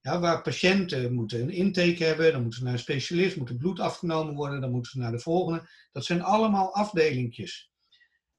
[0.00, 3.80] ja, waar patiënten moeten een intake hebben, dan moeten ze naar een specialist, moeten bloed
[3.80, 5.68] afgenomen worden, dan moeten ze naar de volgende.
[5.92, 7.70] Dat zijn allemaal afdelingjes.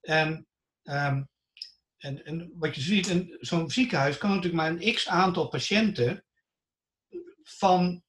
[0.02, 0.48] En,
[0.84, 1.30] um,
[1.98, 6.26] en, en wat je ziet, zo'n ziekenhuis kan natuurlijk maar een x aantal patiënten
[7.44, 8.04] van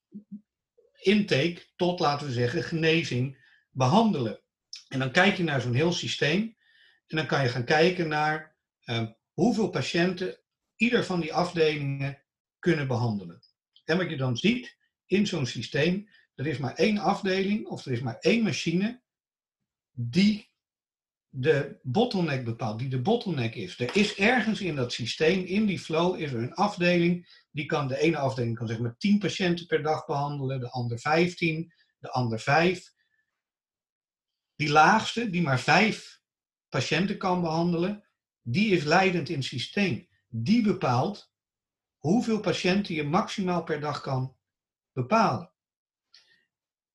[0.99, 4.41] intake tot, laten we zeggen, genezing behandelen.
[4.89, 6.57] En dan kijk je naar zo'n heel systeem
[7.07, 10.41] en dan kan je gaan kijken naar uh, hoeveel patiënten
[10.77, 12.23] ieder van die afdelingen
[12.59, 13.43] kunnen behandelen.
[13.85, 14.77] En wat je dan ziet
[15.07, 19.03] in zo'n systeem, er is maar één afdeling of er is maar één machine
[19.91, 20.51] die
[21.31, 23.81] de bottleneck bepaalt, die de bottleneck is.
[23.81, 27.89] Er is ergens in dat systeem, in die flow, is er een afdeling, die kan,
[27.89, 32.11] de ene afdeling kan zeg maar 10 patiënten per dag behandelen, de ander 15, de
[32.11, 32.93] ander 5.
[34.57, 36.21] Die laagste, die maar 5
[36.69, 38.05] patiënten kan behandelen,
[38.43, 40.09] die is leidend in het systeem.
[40.29, 41.33] Die bepaalt
[41.97, 44.37] hoeveel patiënten je maximaal per dag kan
[44.93, 45.53] bepalen.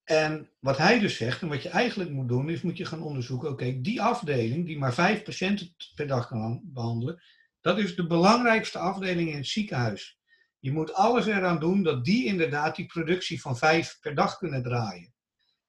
[0.04, 3.02] En wat hij dus zegt, en wat je eigenlijk moet doen, is moet je gaan
[3.02, 7.22] onderzoeken, oké, die afdeling die maar vijf patiënten per dag kan behandelen,
[7.62, 10.20] dat is de belangrijkste afdeling in het ziekenhuis.
[10.60, 14.64] Je moet alles eraan doen dat die inderdaad die productie van vijf per dag kunnen
[14.64, 15.14] draaien.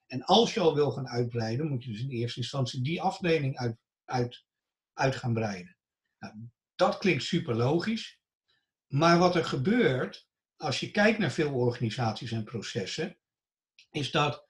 [0.07, 3.57] En als je al wil gaan uitbreiden, moet je dus in eerste instantie die afdeling
[3.57, 4.45] uit, uit,
[4.93, 5.76] uit gaan breiden.
[6.18, 6.35] Nou,
[6.74, 8.20] dat klinkt super logisch.
[8.87, 13.18] Maar wat er gebeurt, als je kijkt naar veel organisaties en processen,
[13.95, 14.47] is dat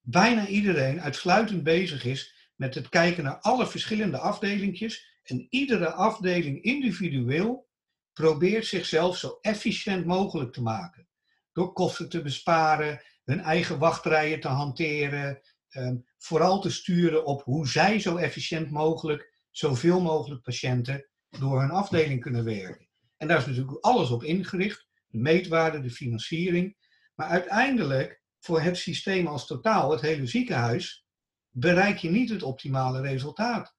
[0.00, 5.20] bijna iedereen uitsluitend bezig is met het kijken naar alle verschillende afdelingjes.
[5.22, 7.68] En iedere afdeling individueel
[8.12, 11.08] probeert zichzelf zo efficiënt mogelijk te maken.
[11.52, 17.68] Door kosten te besparen, hun eigen wachtrijen te hanteren, ehm, vooral te sturen op hoe
[17.68, 21.08] zij zo efficiënt mogelijk zoveel mogelijk patiënten
[21.38, 22.88] door hun afdeling kunnen werken.
[23.16, 26.76] En daar is natuurlijk alles op ingericht, de meetwaarde, de financiering.
[27.14, 31.06] Maar uiteindelijk voor het systeem als totaal, het hele ziekenhuis,
[31.50, 33.76] bereik je niet het optimale resultaat.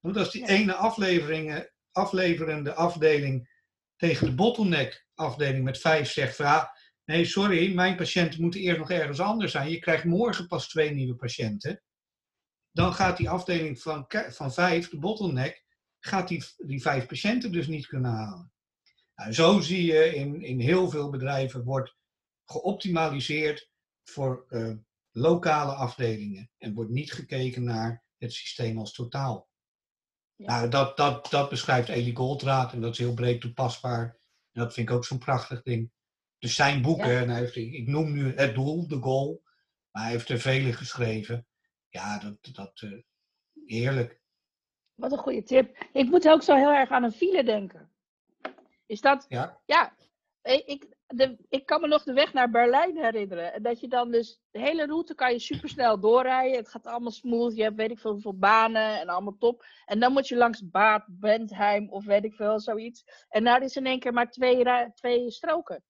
[0.00, 3.52] Want als die ene aflevering, afleverende afdeling
[3.96, 8.78] tegen de bottleneck afdeling met vijf zegt van ja, nee sorry, mijn patiënten moeten eerst
[8.78, 9.70] nog ergens anders zijn.
[9.70, 11.82] Je krijgt morgen pas twee nieuwe patiënten.
[12.70, 15.64] Dan gaat die afdeling van, van vijf, de bottleneck,
[15.98, 18.52] gaat die, die vijf patiënten dus niet kunnen halen.
[19.14, 21.96] Nou, zo zie je in, in heel veel bedrijven wordt
[22.44, 23.70] geoptimaliseerd
[24.04, 24.74] voor uh,
[25.10, 29.48] lokale afdelingen en wordt niet gekeken naar het systeem als totaal.
[30.36, 30.46] Ja.
[30.46, 34.18] Nou, dat, dat, dat beschrijft Elie Goldraad en dat is heel breed toepasbaar.
[34.52, 35.92] En dat vind ik ook zo'n prachtig ding.
[36.38, 37.20] Dus zijn boeken, ja.
[37.20, 39.42] en hij heeft, ik noem nu het doel, de goal,
[39.90, 41.46] maar hij heeft er vele geschreven.
[41.88, 43.02] Ja, dat, dat uh,
[43.66, 44.20] heerlijk.
[44.94, 45.86] Wat een goede tip.
[45.92, 47.90] Ik moet ook zo heel erg aan een file denken.
[48.86, 49.26] Is dat?
[49.28, 49.60] Ja.
[49.66, 49.96] Ja.
[50.42, 53.52] Ik, de, ik kan me nog de weg naar Berlijn herinneren.
[53.52, 56.58] En dat je dan dus, de hele route kan je supersnel doorrijden.
[56.58, 57.56] Het gaat allemaal smooth.
[57.56, 59.64] Je hebt weet ik veel hoeveel banen en allemaal top.
[59.84, 63.04] En dan moet je langs Bad Bentheim of weet ik veel, zoiets.
[63.28, 65.84] En daar is in één keer maar twee, twee stroken.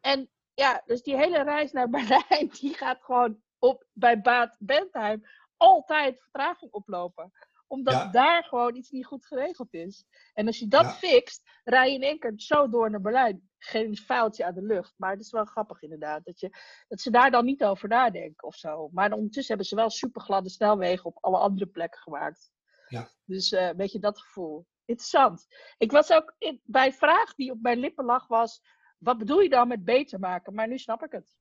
[0.00, 5.22] En ja, dus die hele reis naar Berlijn, die gaat gewoon op, bij Bad Bentheim
[5.56, 7.32] altijd vertraging oplopen
[7.72, 10.04] omdat daar gewoon iets niet goed geregeld is.
[10.34, 10.90] En als je dat ja.
[10.90, 13.50] fixt, rij je in één keer zo door naar Berlijn.
[13.64, 14.94] Geen vuiltje aan de lucht.
[14.96, 16.24] Maar het is wel grappig inderdaad.
[16.24, 16.50] Dat, je,
[16.88, 18.88] dat ze daar dan niet over nadenken of zo.
[18.92, 22.52] Maar ondertussen hebben ze wel super gladde snelwegen op alle andere plekken gemaakt.
[22.88, 23.08] Ja.
[23.24, 24.66] Dus uh, een beetje dat gevoel.
[24.84, 25.46] Interessant.
[25.78, 28.62] Ik was ook in, bij een vraag die op mijn lippen lag was...
[28.98, 30.54] Wat bedoel je dan met beter maken?
[30.54, 31.36] Maar nu snap ik het.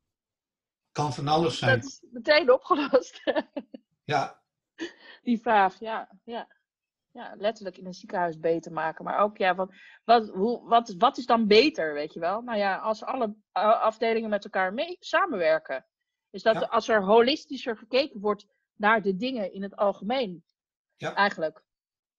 [0.92, 1.80] Kan van alles zijn.
[1.80, 3.22] Dat is meteen opgelost.
[4.04, 4.42] ja,
[5.24, 6.48] die vraag, ja, ja.
[7.12, 9.06] Ja, letterlijk in een ziekenhuis beter maken.
[9.06, 12.42] Maar ook, ja, wat, wat, hoe, wat, wat is dan beter, weet je wel?
[12.42, 15.86] Nou ja, als alle afdelingen met elkaar mee, samenwerken.
[16.30, 18.46] Is dat als er holistischer gekeken wordt
[18.76, 20.44] naar de dingen in het algemeen.
[20.96, 21.16] Ja.
[21.16, 21.64] Eigenlijk.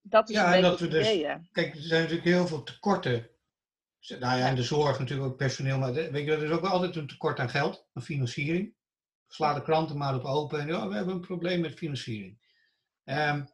[0.01, 1.07] Dat is ja, een en dat we dus,
[1.53, 3.31] Kijk, er zijn natuurlijk heel veel tekorten.
[4.09, 5.79] Nou ja, in de zorg natuurlijk ook personeel.
[5.79, 8.75] Maar weet je, er is ook altijd een tekort aan geld, aan financiering.
[9.27, 12.41] Sla de kranten maar op open en oh, we hebben een probleem met financiering.
[13.05, 13.49] Um,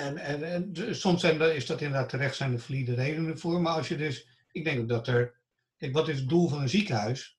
[0.00, 3.60] en, en, soms zijn, is dat inderdaad terecht zijn de valide redenen voor.
[3.60, 5.40] Maar als je dus, ik denk ook dat er,
[5.76, 7.38] kijk, wat is het doel van een ziekenhuis?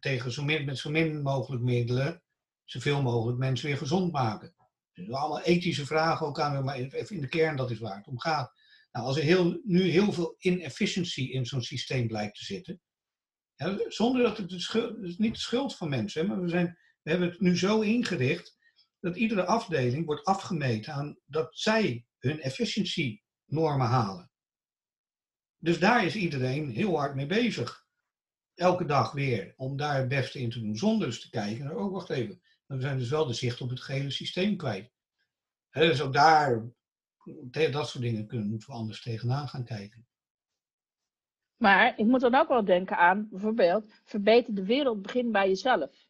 [0.00, 2.22] Tegen zo min, met zo min mogelijk middelen,
[2.64, 4.54] zoveel mogelijk mensen weer gezond maken.
[4.92, 8.18] Dus allemaal ethische vragen ook aan, maar in de kern, dat is waar het om
[8.18, 8.52] gaat.
[8.92, 12.80] Nou, als er heel, nu heel veel inefficiency in zo'n systeem blijkt te zitten,
[13.88, 17.40] zonder dat het, niet de schuld van mensen, hè, maar we, zijn, we hebben het
[17.40, 18.57] nu zo ingericht
[19.00, 24.30] dat iedere afdeling wordt afgemeten aan dat zij hun efficiëntienormen halen.
[25.58, 27.86] Dus daar is iedereen heel hard mee bezig.
[28.54, 30.76] Elke dag weer, om daar het beste in te doen.
[30.76, 33.80] Zonder dus te kijken oh wacht even, we zijn dus wel de zicht op het
[33.80, 34.92] gehele systeem kwijt.
[35.70, 36.64] Dus ook daar,
[37.50, 40.06] dat soort dingen kunnen, moeten we anders tegenaan gaan kijken.
[41.56, 46.07] Maar ik moet dan ook wel denken aan, bijvoorbeeld, verbeter de wereld, begin bij jezelf.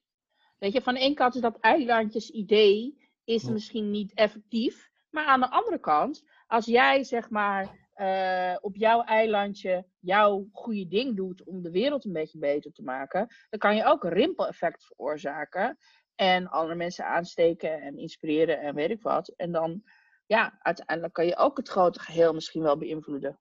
[0.58, 4.90] Weet je, van de ene kant is dat eilandjes idee is misschien niet effectief.
[5.10, 10.88] Maar aan de andere kant, als jij zeg maar uh, op jouw eilandje jouw goede
[10.88, 14.12] ding doet om de wereld een beetje beter te maken, dan kan je ook een
[14.12, 15.78] rimpeleffect veroorzaken.
[16.14, 19.28] En andere mensen aansteken en inspireren en weet ik wat.
[19.28, 19.82] En dan,
[20.26, 23.40] ja, uiteindelijk kan je ook het grote geheel misschien wel beïnvloeden.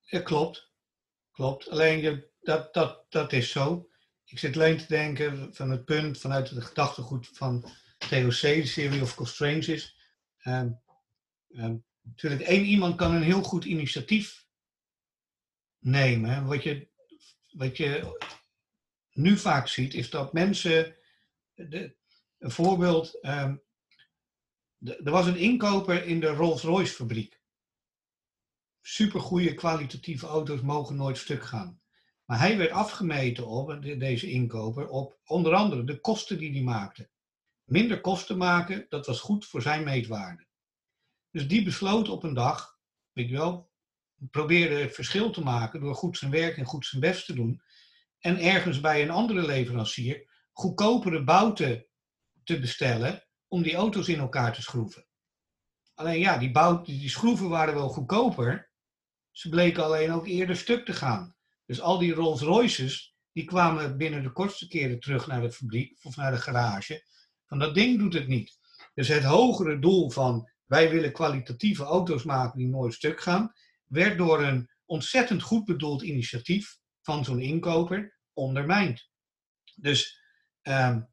[0.00, 0.72] Ja, klopt.
[1.32, 1.68] Klopt.
[1.68, 3.88] Alleen je, dat, dat, dat is zo.
[4.24, 7.60] Ik zit alleen te denken van het punt vanuit het gedachtegoed van
[7.98, 9.96] TOC, de Theory of Constraints.
[10.44, 10.80] Um,
[11.48, 14.46] um, natuurlijk, één iemand kan een heel goed initiatief
[15.78, 16.46] nemen.
[16.46, 16.88] Wat je,
[17.50, 18.18] wat je
[19.12, 20.96] nu vaak ziet, is dat mensen.
[21.54, 21.96] De,
[22.38, 23.18] een voorbeeld.
[23.24, 23.62] Um,
[24.78, 27.40] er was een inkoper in de Rolls-Royce fabriek.
[28.80, 31.82] Supergoeie kwalitatieve auto's mogen nooit stuk gaan.
[32.24, 37.10] Maar hij werd afgemeten op, deze inkoper, op onder andere de kosten die hij maakte.
[37.64, 40.46] Minder kosten maken, dat was goed voor zijn meetwaarde.
[41.30, 42.78] Dus die besloot op een dag,
[43.12, 43.70] weet je wel,
[44.30, 47.62] probeerde het verschil te maken door goed zijn werk en goed zijn best te doen.
[48.18, 51.86] En ergens bij een andere leverancier goedkopere bouten
[52.44, 55.06] te bestellen om die auto's in elkaar te schroeven.
[55.94, 58.70] Alleen ja, die, bout, die schroeven waren wel goedkoper.
[59.30, 61.36] Ze bleken alleen ook eerder stuk te gaan.
[61.66, 65.98] Dus al die Rolls Royces, die kwamen binnen de kortste keren terug naar de fabriek
[66.02, 67.04] of naar de garage.
[67.46, 68.58] Van dat ding doet het niet.
[68.94, 73.52] Dus het hogere doel van wij willen kwalitatieve auto's maken die nooit stuk gaan,
[73.84, 79.08] werd door een ontzettend goed bedoeld initiatief van zo'n inkoper ondermijnd.
[79.74, 80.20] Dus
[80.62, 81.08] um,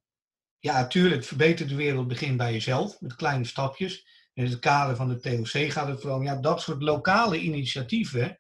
[0.60, 4.08] ja, natuurlijk verbetert de wereld begin bij jezelf met kleine stapjes.
[4.34, 8.40] In het kader van de TOC gaat het vooral om, ja, dat soort lokale initiatieven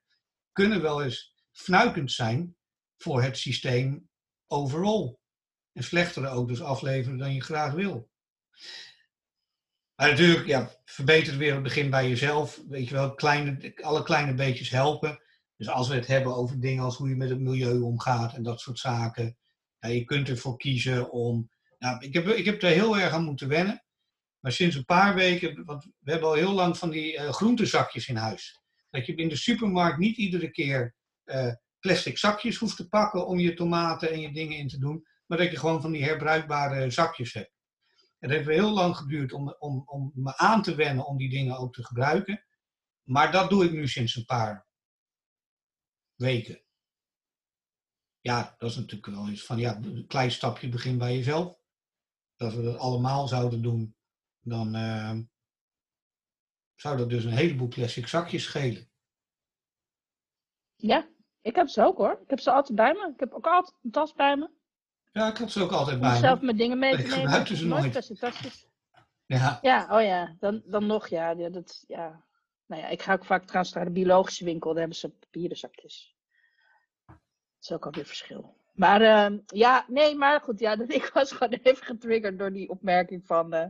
[0.51, 2.55] kunnen wel eens fnuikend zijn
[2.97, 4.09] voor het systeem
[4.47, 5.19] overal.
[5.73, 8.09] En slechtere auto's afleveren dan je graag wil.
[9.95, 12.61] Maar natuurlijk, ja, verbeter de wereld begint bij jezelf.
[12.67, 15.21] Weet je wel, kleine, alle kleine beetjes helpen.
[15.57, 18.43] Dus als we het hebben over dingen als hoe je met het milieu omgaat en
[18.43, 19.37] dat soort zaken.
[19.79, 21.51] Je kunt ervoor kiezen om.
[21.79, 23.85] Nou, ik, heb, ik heb er heel erg aan moeten wennen.
[24.39, 28.07] Maar sinds een paar weken, want we hebben al heel lang van die uh, groentezakjes
[28.07, 28.59] in huis.
[28.89, 30.95] Dat je in de supermarkt niet iedere keer
[31.31, 35.05] uh, plastic zakjes hoeft te pakken om je tomaten en je dingen in te doen.
[35.25, 37.53] Maar dat je gewoon van die herbruikbare zakjes hebt.
[38.19, 41.57] Het heeft heel lang geduurd om, om, om me aan te wennen om die dingen
[41.57, 42.45] ook te gebruiken.
[43.03, 44.67] Maar dat doe ik nu sinds een paar
[46.15, 46.63] weken.
[48.19, 51.59] Ja, dat is natuurlijk wel iets van, ja, een klein stapje begin bij jezelf.
[52.37, 53.95] Als we dat allemaal zouden doen,
[54.39, 55.19] dan uh,
[56.75, 58.91] zou dat dus een heleboel plastic zakjes schelen.
[60.75, 61.10] Ja,
[61.41, 62.19] ik heb ze ook hoor.
[62.23, 63.11] Ik heb ze altijd bij me.
[63.13, 64.49] Ik heb ook altijd een tas bij me.
[65.11, 66.17] Ja, ik had ze ook altijd bij me.
[66.17, 67.15] zelf mijn dingen mee te nemen.
[67.15, 68.19] Ik gebruikte ze nooit.
[68.19, 68.69] tasjes.
[69.25, 69.59] Ja.
[69.61, 71.29] ja, oh ja, dan, dan nog ja.
[71.29, 72.23] ja, dat, ja.
[72.65, 75.57] Nou ja, ik ga ook vaak trouwens naar de biologische winkel, daar hebben ze papieren
[75.57, 76.15] zakjes.
[77.05, 77.17] Dat
[77.59, 78.55] is ook alweer verschil.
[78.73, 83.25] Maar uh, ja, nee, maar goed, ja, ik was gewoon even getriggerd door die opmerking
[83.25, 83.65] van, uh,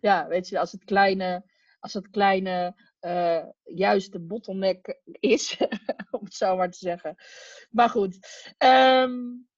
[0.00, 1.44] ja, weet je, als het kleine,
[1.80, 2.74] als het kleine
[3.04, 5.56] uh, juist de bottleneck is,
[6.10, 7.14] om het zo maar te zeggen.
[7.70, 8.18] Maar goed,
[8.58, 9.48] um,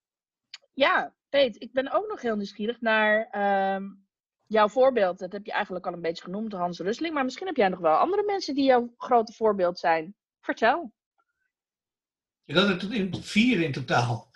[0.73, 3.29] ja, Peet, ik ben ook nog heel nieuwsgierig naar
[3.75, 4.07] um,
[4.47, 5.19] jouw voorbeeld.
[5.19, 7.15] Dat heb je eigenlijk al een beetje genoemd, Hans Rusling.
[7.15, 10.15] Maar misschien heb jij nog wel andere mensen die jouw grote voorbeeld zijn.
[10.41, 10.93] Vertel.
[12.45, 14.31] Ik had er in, vier in totaal.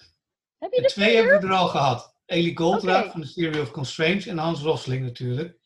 [0.58, 2.18] Heb je er twee hebben we er al gehad.
[2.26, 5.59] Eli Goldraad van de Theory of Constraints en Hans Rosling natuurlijk.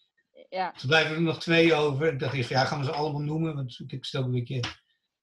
[0.55, 0.75] Ja.
[0.75, 2.13] Er blijven er nog twee over.
[2.13, 3.55] Ik dacht ja, gaan we ze allemaal noemen?
[3.55, 4.61] Want ik stel een beetje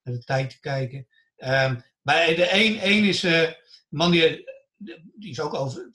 [0.04, 1.08] naar de tijd te kijken.
[1.38, 3.50] Um, de een, één is uh,
[3.90, 4.50] man die
[5.16, 5.90] die is ook over.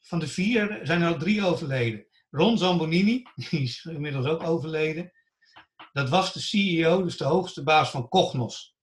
[0.00, 2.06] Van de vier zijn er al drie overleden.
[2.30, 5.12] Ron Zambonini, die is inmiddels ook overleden.
[5.92, 8.76] Dat was de CEO, dus de hoogste baas van Cognos.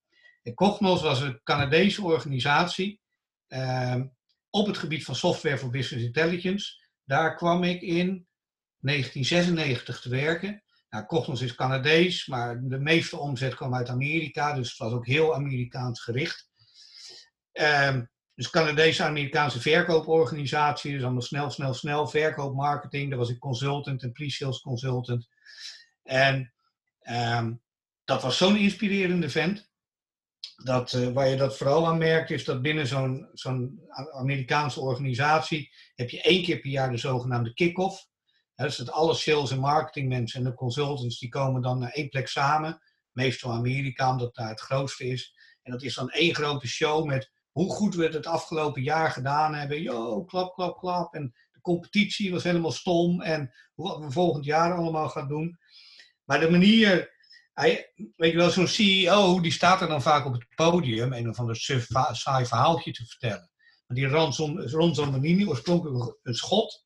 [0.43, 3.01] En Cognos was een Canadese organisatie
[3.47, 4.01] eh,
[4.49, 6.87] op het gebied van software voor business intelligence.
[7.03, 8.27] Daar kwam ik in
[8.79, 10.63] 1996 te werken.
[10.89, 15.35] Nou, is Canadees, maar de meeste omzet kwam uit Amerika, dus het was ook heel
[15.35, 16.49] Amerikaans gericht.
[17.53, 17.97] Uh,
[18.39, 23.09] dus Canadese Amerikaanse verkooporganisatie, dus allemaal snel, snel, snel, verkoopmarketing.
[23.09, 25.27] Daar was ik consultant en pre-sales consultant.
[26.03, 26.53] En
[27.09, 27.61] um,
[28.03, 29.69] dat was zo'n inspirerende vent.
[30.63, 35.71] Dat, uh, waar je dat vooral aan merkt, is dat binnen zo'n zo'n Amerikaanse organisatie
[35.95, 38.07] heb je één keer per jaar de zogenaamde kick-off.
[38.65, 42.27] Dus dat alle sales en marketingmensen en de consultants die komen dan naar één plek
[42.27, 42.81] samen.
[43.11, 45.33] Meestal Amerika, omdat daar het grootste is.
[45.61, 49.11] En dat is dan één grote show met hoe goed we het het afgelopen jaar
[49.11, 49.81] gedaan hebben.
[49.81, 51.13] Yo, klap, klap, klap.
[51.13, 53.21] En de competitie was helemaal stom.
[53.21, 55.57] En wat we volgend jaar allemaal gaan doen.
[56.23, 57.13] Maar de manier,
[58.15, 61.39] weet je wel, zo'n CEO, die staat er dan vaak op het podium een of
[61.39, 61.55] ander
[62.11, 63.49] saai verhaaltje te vertellen.
[63.87, 66.85] Die Ron, Ron Zambanini, oorspronkelijk een schot.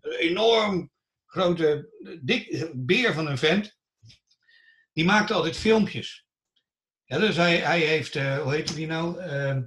[0.00, 0.90] Een enorm
[1.38, 1.88] grote,
[2.22, 3.78] dik beer van een vent.
[4.92, 6.26] Die maakte altijd filmpjes.
[7.04, 9.22] Ja, dus hij, hij heeft, uh, hoe heet die nou?
[9.22, 9.58] Uh,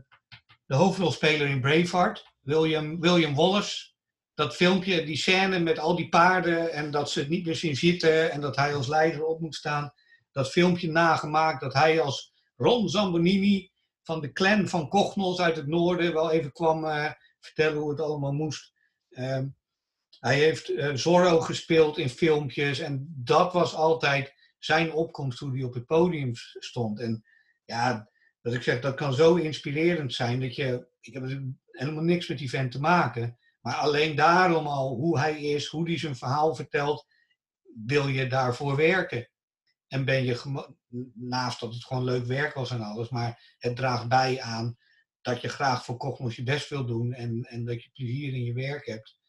[0.66, 3.90] de hoofdrolspeler in Braveheart, William, William Wallace.
[4.34, 7.76] Dat filmpje, die scène met al die paarden en dat ze het niet meer zien
[7.76, 9.94] zitten en dat hij als leider op moet staan.
[10.32, 13.72] Dat filmpje nagemaakt, dat hij als Ron Zambonini
[14.04, 18.02] van de clan van Kochnos uit het noorden wel even kwam uh, vertellen hoe het
[18.02, 18.74] allemaal moest.
[19.10, 19.42] Uh,
[20.22, 25.64] hij heeft uh, Zorro gespeeld in filmpjes en dat was altijd zijn opkomst toen hij
[25.64, 27.00] op het podium stond.
[27.00, 27.24] En
[27.66, 28.10] ja,
[28.42, 31.24] dat ik zeg, dat kan zo inspirerend zijn dat je, ik heb
[31.72, 35.88] helemaal niks met die vent te maken, maar alleen daarom al hoe hij is, hoe
[35.88, 37.06] hij zijn verhaal vertelt,
[37.86, 39.30] wil je daarvoor werken.
[39.88, 40.66] En ben je,
[41.14, 44.78] naast dat het gewoon leuk werk was en alles, maar het draagt bij aan
[45.22, 48.44] dat je graag voor Cognos je best wil doen en, en dat je plezier in
[48.44, 49.20] je werk hebt.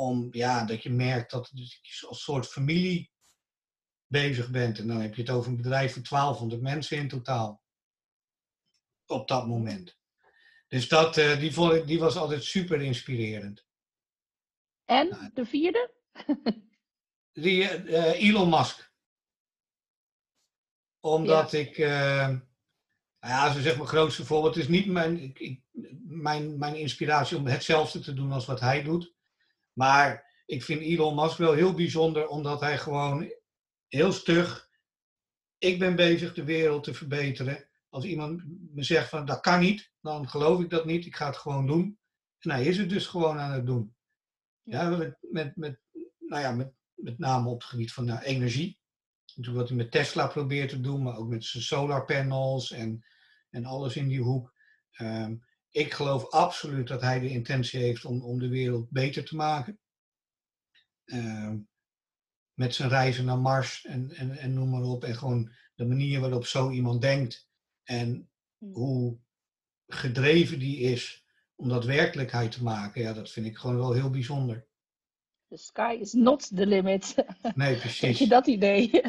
[0.00, 3.10] Om, ja, dat je merkt dat je als soort familie
[4.06, 4.78] bezig bent.
[4.78, 7.62] En dan heb je het over een bedrijf van 1200 mensen in totaal.
[9.06, 9.98] Op dat moment.
[10.68, 13.66] Dus dat, uh, die, vond ik, die was altijd super inspirerend.
[14.84, 15.94] En nou, de vierde?
[17.32, 18.90] die, uh, Elon Musk
[21.00, 22.36] omdat ik, uh,
[23.20, 25.60] ja, zo zeg mijn grootste voorbeeld is niet mijn, ik,
[26.02, 29.14] mijn, mijn inspiratie om hetzelfde te doen als wat hij doet.
[29.80, 33.32] Maar ik vind Elon Musk wel heel bijzonder, omdat hij gewoon
[33.88, 34.68] heel stug,
[35.58, 37.68] ik ben bezig de wereld te verbeteren.
[37.88, 38.42] Als iemand
[38.74, 41.66] me zegt van dat kan niet, dan geloof ik dat niet, ik ga het gewoon
[41.66, 41.98] doen.
[42.38, 43.94] En hij is het dus gewoon aan het doen.
[44.62, 45.80] Ja, met, met, met,
[46.18, 48.80] nou ja, met, met name op het gebied van nou, energie
[49.36, 53.04] natuurlijk wat hij met Tesla probeert te doen, maar ook met zijn solar panels en,
[53.50, 54.54] en alles in die hoek.
[54.90, 55.36] Ehm,
[55.70, 59.78] ik geloof absoluut dat hij de intentie heeft om, om de wereld beter te maken.
[61.04, 61.58] Ehm,
[62.54, 65.04] met zijn reizen naar Mars en, en, en noem maar op.
[65.04, 67.48] En gewoon de manier waarop zo iemand denkt
[67.82, 68.72] en hmm.
[68.72, 69.18] hoe
[69.86, 73.02] gedreven die is om dat werkelijkheid te maken.
[73.02, 74.68] Ja, dat vind ik gewoon wel heel bijzonder.
[75.48, 77.14] The sky is not the limit.
[77.54, 78.18] Nee, precies.
[78.18, 79.02] je dat idee?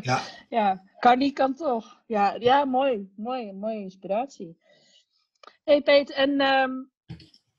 [0.00, 0.22] ja.
[0.58, 2.02] ja, kan niet, kan toch.
[2.06, 3.12] Ja, ja mooi.
[3.16, 4.58] Mooi, mooie inspiratie.
[5.68, 6.90] Hey Peter, en um,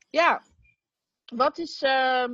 [0.10, 0.44] ja,
[1.26, 2.26] wat is, uh,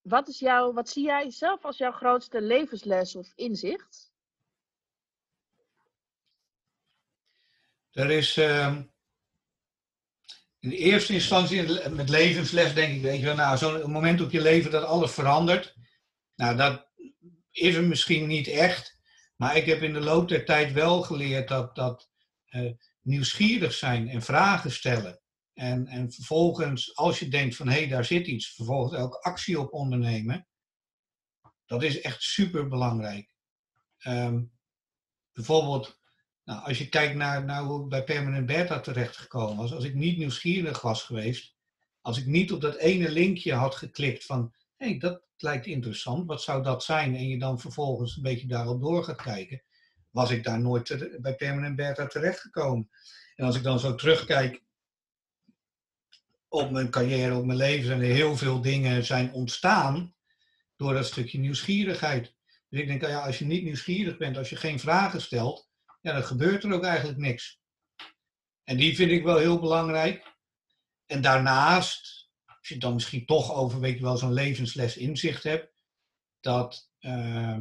[0.00, 4.12] wat is jouw, wat zie jij zelf als jouw grootste levensles of inzicht?
[7.90, 8.78] Er is, uh,
[10.58, 14.40] in eerste instantie met levensles denk ik, weet je wel, nou, zo'n moment op je
[14.40, 15.76] leven dat alles verandert.
[16.34, 16.88] Nou, dat
[17.50, 18.98] is er misschien niet echt.
[19.36, 22.10] Maar ik heb in de loop der tijd wel geleerd dat, dat
[22.50, 22.72] uh,
[23.02, 25.20] nieuwsgierig zijn en vragen stellen.
[25.54, 29.60] En, en vervolgens, als je denkt van hé, hey, daar zit iets, vervolgens ook actie
[29.60, 30.46] op ondernemen.
[31.66, 33.34] Dat is echt super belangrijk.
[34.06, 34.52] Um,
[35.32, 36.00] bijvoorbeeld,
[36.44, 39.94] nou, als je kijkt naar, naar hoe ik bij Permanent Beta terechtgekomen was, als ik
[39.94, 41.54] niet nieuwsgierig was geweest,
[42.00, 46.42] als ik niet op dat ene linkje had geklikt van, hé, dat lijkt interessant, wat
[46.42, 47.16] zou dat zijn?
[47.16, 49.62] En je dan vervolgens een beetje daarop door gaat kijken,
[50.12, 52.90] was ik daar nooit bij Permanent Beta terechtgekomen.
[53.34, 54.62] En als ik dan zo terugkijk
[56.48, 60.14] op mijn carrière, op mijn leven, zijn er heel veel dingen zijn ontstaan
[60.76, 62.34] door dat stukje nieuwsgierigheid.
[62.68, 66.12] Dus ik denk, ja, als je niet nieuwsgierig bent, als je geen vragen stelt, ja,
[66.12, 67.60] dan gebeurt er ook eigenlijk niks.
[68.64, 70.36] En die vind ik wel heel belangrijk.
[71.06, 75.72] En daarnaast, als je dan misschien toch over, weet je wel, zo'n levensles inzicht hebt,
[76.40, 77.58] dat, uh,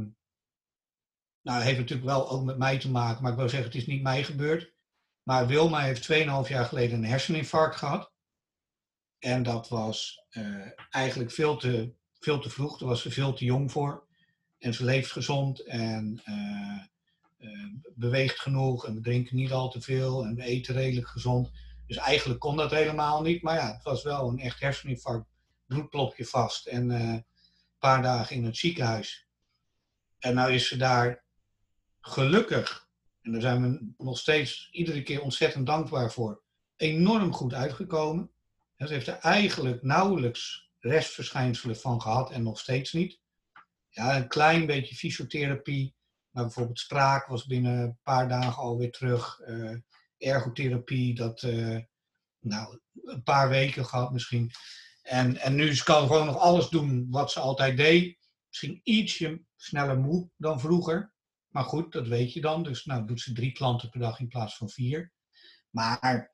[1.41, 3.87] nou, heeft natuurlijk wel ook met mij te maken, maar ik wil zeggen, het is
[3.87, 4.73] niet mij gebeurd.
[5.23, 6.17] Maar Wilma heeft 2,5
[6.49, 8.11] jaar geleden een herseninfarct gehad.
[9.19, 13.45] En dat was uh, eigenlijk veel te, veel te vroeg, daar was ze veel te
[13.45, 14.07] jong voor.
[14.57, 16.83] En ze leeft gezond en uh,
[17.49, 21.51] uh, beweegt genoeg en we drinken niet al te veel en we eten redelijk gezond.
[21.87, 23.41] Dus eigenlijk kon dat helemaal niet.
[23.41, 25.29] Maar ja, het was wel een echt herseninfarct.
[25.65, 27.25] Bloedklopje vast en een
[27.79, 29.27] paar dagen in het ziekenhuis.
[30.19, 31.23] En nou is ze daar
[32.01, 32.89] gelukkig,
[33.21, 36.41] en daar zijn we nog steeds iedere keer ontzettend dankbaar voor,
[36.75, 38.31] enorm goed uitgekomen.
[38.75, 43.19] En ze heeft er eigenlijk nauwelijks restverschijnselen van gehad en nog steeds niet.
[43.89, 45.95] Ja, een klein beetje fysiotherapie,
[46.29, 49.39] maar bijvoorbeeld spraak was binnen een paar dagen alweer terug.
[49.39, 49.77] Uh,
[50.17, 51.79] ergotherapie, dat uh,
[52.39, 54.51] nou, een paar weken gehad misschien.
[55.01, 58.17] En, en nu ze kan gewoon nog alles doen wat ze altijd deed.
[58.47, 61.13] Misschien ietsje sneller moe dan vroeger.
[61.51, 62.63] Maar goed, dat weet je dan.
[62.63, 65.11] Dus nou doet ze drie klanten per dag in plaats van vier.
[65.69, 66.33] Maar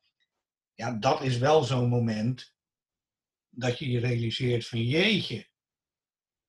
[0.74, 2.54] ja, dat is wel zo'n moment
[3.50, 5.48] dat je je realiseert van jeetje,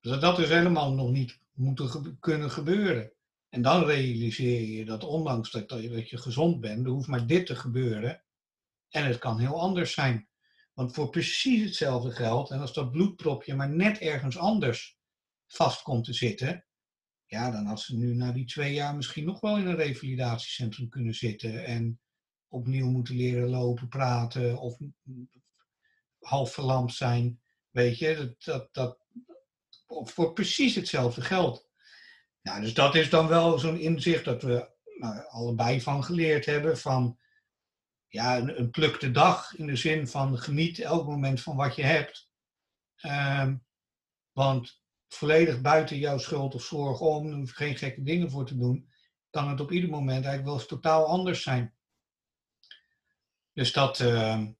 [0.00, 3.12] dat dat dus helemaal nog niet moet kunnen gebeuren.
[3.48, 7.46] En dan realiseer je dat ondanks dat, dat je gezond bent, er hoeft maar dit
[7.46, 8.24] te gebeuren.
[8.88, 10.28] En het kan heel anders zijn.
[10.74, 14.98] Want voor precies hetzelfde geld, en als dat bloedpropje maar net ergens anders
[15.46, 16.64] vast komt te zitten,
[17.30, 20.88] ja, dan had ze nu na die twee jaar misschien nog wel in een revalidatiecentrum
[20.88, 22.00] kunnen zitten en
[22.48, 24.78] opnieuw moeten leren lopen, praten of
[26.20, 27.40] half verlamd zijn.
[27.70, 28.98] Weet je, dat, dat, dat
[29.86, 31.68] voor precies hetzelfde geld.
[32.42, 36.78] Nou, dus dat is dan wel zo'n inzicht dat we nou, allebei van geleerd hebben.
[36.78, 37.18] Van
[38.08, 41.82] ja, een, een plukte dag in de zin van geniet elk moment van wat je
[41.84, 42.30] hebt.
[42.96, 43.56] Ehm,
[44.32, 44.79] want
[45.14, 48.88] volledig buiten jouw schuld of zorg om, geen gekke dingen voor te doen,
[49.30, 51.74] kan het op ieder moment eigenlijk wel eens totaal anders zijn.
[53.52, 54.52] Dus dat, ehm,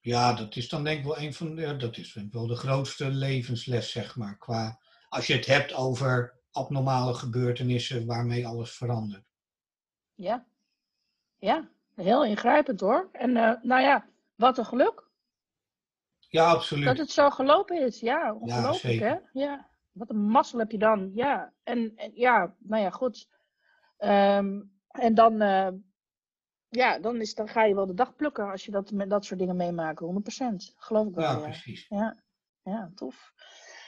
[0.00, 3.10] ja, dat is dan denk ik wel een van de, dat is wel de grootste
[3.10, 4.38] levensles, zeg maar.
[4.38, 9.26] Qua, als je het hebt over abnormale gebeurtenissen waarmee alles verandert.
[10.14, 10.46] Ja,
[11.38, 13.08] ja, heel ingrijpend hoor.
[13.12, 15.10] En uh, nou ja, wat een geluk.
[16.32, 16.84] Ja, absoluut.
[16.84, 19.40] Dat het zo gelopen is, ja, ongelooflijk ja, hè.
[19.40, 21.52] Ja, wat een mazzel heb je dan, ja.
[21.62, 23.28] En, en ja, nou ja, goed.
[23.98, 25.68] Um, en dan, uh,
[26.68, 29.24] ja, dan, is, dan ga je wel de dag plukken als je dat, met dat
[29.24, 30.74] soort dingen meemaakt, 100%.
[30.76, 31.24] Geloof ik wel.
[31.24, 31.86] Ja, precies.
[31.88, 32.22] Ja,
[32.62, 33.32] ja tof.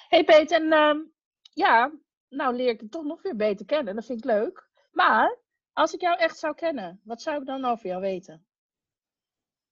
[0.08, 1.04] hey Peter, en uh,
[1.52, 1.92] ja,
[2.28, 3.94] nou leer ik het toch nog weer beter kennen.
[3.94, 4.68] Dat vind ik leuk.
[4.92, 5.38] Maar
[5.72, 8.46] als ik jou echt zou kennen, wat zou ik dan over jou weten?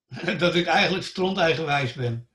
[0.39, 2.27] dat ik eigenlijk stront eigenwijs ben.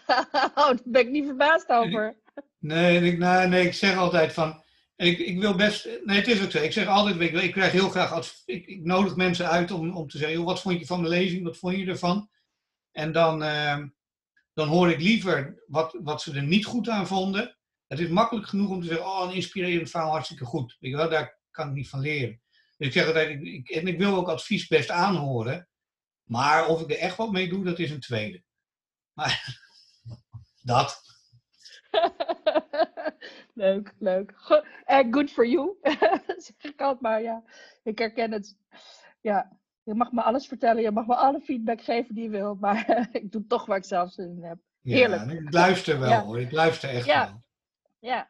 [0.54, 2.16] oh, daar ben ik niet verbaasd over.
[2.58, 4.62] Nee, ik, nou, nee, ik zeg altijd van.
[4.96, 5.88] Ik, ik wil best.
[6.04, 6.58] Nee, het is ook zo.
[6.58, 7.20] Ik zeg altijd.
[7.20, 8.42] Ik, ik krijg heel graag.
[8.44, 10.44] Ik, ik, nodig mensen uit om, om te zeggen.
[10.44, 11.44] Wat vond je van de lezing?
[11.44, 12.30] Wat vond je ervan?
[12.92, 13.78] En dan, uh,
[14.54, 17.56] dan hoor ik liever wat, wat ze er niet goed aan vonden.
[17.86, 19.06] Het is makkelijk genoeg om te zeggen.
[19.06, 20.76] Oh, een inspirerend verhaal, hartstikke goed.
[20.80, 22.40] Weet je wel, daar kan ik niet van leren.
[22.76, 23.28] Dus ik zeg altijd.
[23.28, 25.68] Ik, ik, en ik wil ook advies best aanhoren.
[26.22, 28.42] Maar of ik er echt wat mee doe, dat is een tweede.
[29.12, 29.60] Maar
[30.62, 31.00] dat.
[33.54, 34.34] leuk, leuk.
[34.86, 35.76] Uh, good for you.
[36.44, 37.42] zeg ik altijd maar, ja.
[37.82, 38.56] Ik herken het.
[39.20, 42.54] Ja, je mag me alles vertellen, je mag me alle feedback geven die je wil,
[42.54, 44.58] maar ik doe toch waar ik zelf zin in heb.
[44.82, 45.30] Heerlijk.
[45.30, 47.26] Ja, ik luister wel hoor, ik luister echt ja.
[47.26, 47.42] wel.
[47.98, 48.28] Ja,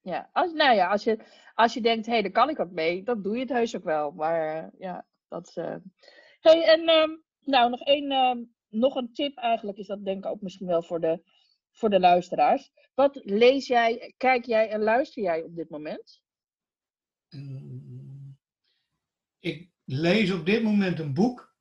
[0.00, 0.28] ja.
[0.32, 1.18] Als, nou ja, als je,
[1.54, 3.76] als je denkt, hé, hey, daar kan ik wat mee, dan doe je het heus
[3.76, 4.10] ook wel.
[4.10, 5.52] Maar ja, dat.
[5.54, 5.74] Uh...
[6.40, 10.30] hey, en um, nou, nog één, um, nog een tip eigenlijk is dat denk ik
[10.30, 11.22] ook misschien wel voor de
[11.74, 12.72] voor de luisteraars.
[12.94, 16.22] Wat lees jij, kijk jij en luister jij op dit moment?
[17.28, 18.38] Mm,
[19.38, 21.56] ik lees op dit moment een boek.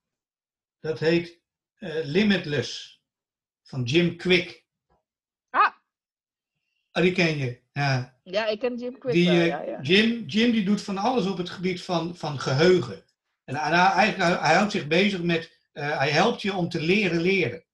[0.79, 1.41] Dat heet
[1.79, 3.01] uh, Limitless
[3.63, 4.65] van Jim Quick.
[5.49, 5.73] Ah.
[6.91, 7.61] Oh, die ken je.
[7.71, 9.13] Ja, ja ik ken Jim Quick.
[9.13, 9.81] Die, wel, uh, ja, ja.
[9.81, 13.05] Jim, Jim die doet van alles op het gebied van, van geheugen.
[13.43, 17.21] En hij, eigenlijk, hij houdt zich bezig met, uh, hij helpt je om te leren
[17.21, 17.65] leren.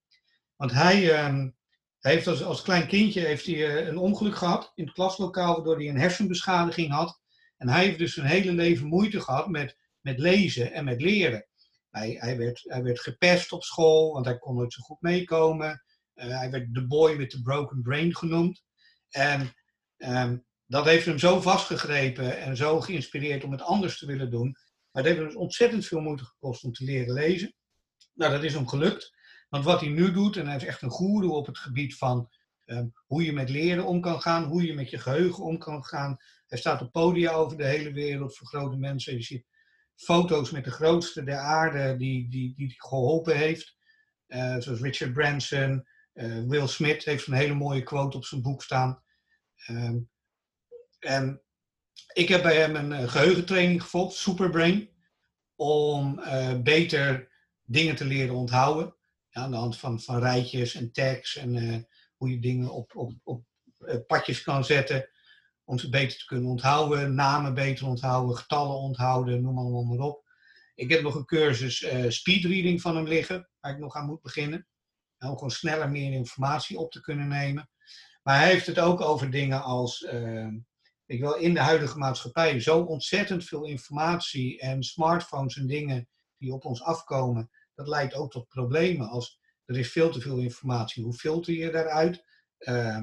[0.56, 1.58] Want hij, um,
[2.00, 5.56] hij heeft als, als klein kindje heeft hij, uh, een ongeluk gehad in het klaslokaal,
[5.56, 7.22] waardoor hij een hersenbeschadiging had.
[7.58, 11.48] En hij heeft dus zijn hele leven moeite gehad met, met lezen en met leren.
[11.90, 15.84] Hij, hij, werd, hij werd gepest op school, want hij kon nooit zo goed meekomen.
[16.16, 18.64] Uh, hij werd de boy with the broken brain genoemd.
[19.10, 19.54] En
[19.98, 24.52] um, dat heeft hem zo vastgegrepen en zo geïnspireerd om het anders te willen doen.
[24.92, 27.54] Maar het heeft hem dus ontzettend veel moeite gekost om te leren lezen.
[28.14, 29.14] Nou, dat is hem gelukt.
[29.50, 32.30] Want wat hij nu doet, en hij is echt een goeroe op het gebied van
[32.66, 35.84] um, hoe je met leren om kan gaan, hoe je met je geheugen om kan
[35.84, 36.18] gaan.
[36.48, 39.14] Hij staat op podia over de hele wereld voor grote mensen.
[39.14, 39.46] Je ziet
[39.96, 43.78] foto's met de grootste der aarde die, die, die geholpen heeft.
[44.28, 48.64] Uh, zoals Richard Branson, uh, Will Smith heeft een hele mooie quote op zijn boek
[48.64, 49.04] staan.
[49.70, 50.10] Um,
[51.00, 51.42] en
[52.14, 54.90] ik heb bij hem een uh, geheugentraining gevolgd, Superbrain,
[55.56, 56.22] om
[56.64, 57.32] beter
[57.64, 58.96] dingen te leren onthouden.
[59.30, 61.78] Ja, aan de hand van, van rijtjes en tags en uh,
[62.16, 63.44] hoe je dingen op, op, op
[63.80, 65.10] uh, padjes kan zetten.
[65.64, 70.28] Om ze beter te kunnen onthouden, namen beter onthouden, getallen onthouden, noem allemaal maar op.
[70.76, 74.22] Ik heb nog een cursus uh, speedreading van hem liggen, waar ik nog aan moet
[74.22, 74.68] beginnen.
[75.20, 77.70] om gewoon sneller meer informatie op te kunnen nemen.
[78.24, 80.08] Maar hij heeft het ook over dingen als,
[81.06, 86.54] ik wil in de huidige maatschappij zo ontzettend veel informatie en smartphones en dingen die
[86.54, 87.50] op ons afkomen
[87.80, 89.10] dat leidt ook tot problemen.
[89.10, 92.24] Als er is veel te veel informatie, hoe filter je daaruit?
[92.60, 93.02] Uh,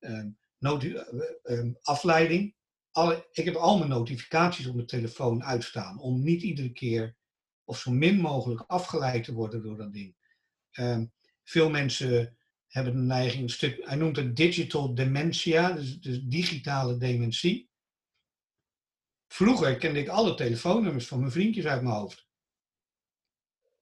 [0.00, 0.24] uh,
[0.60, 2.54] uh, afleiding.
[2.90, 7.16] Alle, ik heb al mijn notificaties op mijn telefoon uitstaan om niet iedere keer
[7.64, 10.16] of zo min mogelijk afgeleid te worden door dat ding.
[10.70, 11.06] Ehm,
[11.42, 17.70] veel mensen hebben een neiging, stuk, hij noemt het digital dementia, dus, dus digitale dementie.
[19.26, 22.23] Vroeger kende ik alle telefoonnummers van mijn vriendjes uit mijn hoofd.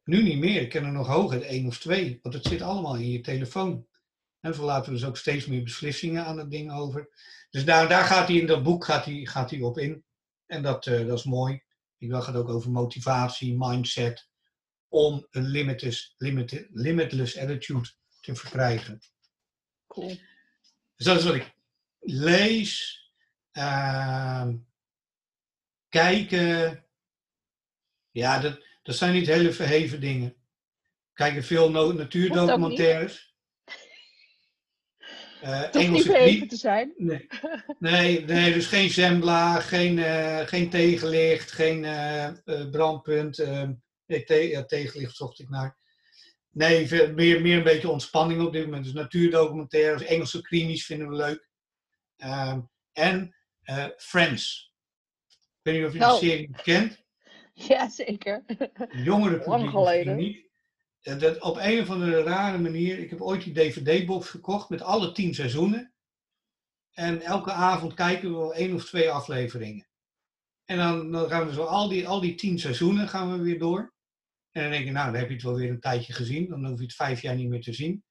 [0.05, 0.61] Nu niet meer.
[0.61, 3.86] Ik ken er nog hoger één of twee, want het zit allemaal in je telefoon.
[4.40, 7.09] En zo laten we dus ook steeds meer beslissingen aan het ding over.
[7.50, 10.05] Dus daar, daar gaat hij in dat boek gaat hij, gaat hij op in.
[10.46, 11.62] En dat, uh, dat is mooi.
[11.98, 14.28] Ik wil het ook over motivatie, mindset,
[14.88, 17.90] om een limitless, limitless, limitless attitude
[18.20, 19.00] te verkrijgen.
[19.86, 20.16] Cool.
[20.96, 21.55] Dus dat is wat ik
[22.00, 23.00] lees,
[23.53, 24.48] uh,
[25.88, 26.84] kijken.
[28.11, 30.36] Ja, dat, dat zijn niet hele verheven dingen.
[31.12, 33.34] Kijken veel natuurdocumentaires.
[35.42, 36.92] Uh, Engelse niet verheven te zijn.
[36.96, 37.26] Nee.
[37.78, 43.38] nee, nee, dus geen zembla, geen, uh, geen tegenlicht, geen uh, brandpunt.
[44.06, 45.80] nee, te ja, tegenlicht zocht ik naar.
[46.50, 48.84] Nee, meer, meer een beetje ontspanning op dit moment.
[48.84, 51.48] Dus natuurdocumentaires, Engelse krimis vinden we leuk.
[52.16, 53.34] Um, en
[53.96, 54.72] Friends.
[55.28, 56.10] Ik weet niet of je oh.
[56.10, 57.01] de serie kent.
[57.68, 58.44] Ja, zeker.
[58.90, 60.16] Jongere Lang geleden.
[60.16, 60.50] niet.
[61.00, 62.98] Dat op een of andere rare manier.
[62.98, 65.92] Ik heb ooit die DVD-box gekocht met alle tien seizoenen.
[66.92, 69.86] En elke avond kijken we wel één of twee afleveringen.
[70.64, 73.58] En dan, dan gaan we zo al die, al die tien seizoenen gaan we weer
[73.58, 73.94] door.
[74.50, 76.48] En dan denk je, nou, dan heb je het wel weer een tijdje gezien.
[76.48, 78.04] Dan hoef je het vijf jaar niet meer te zien.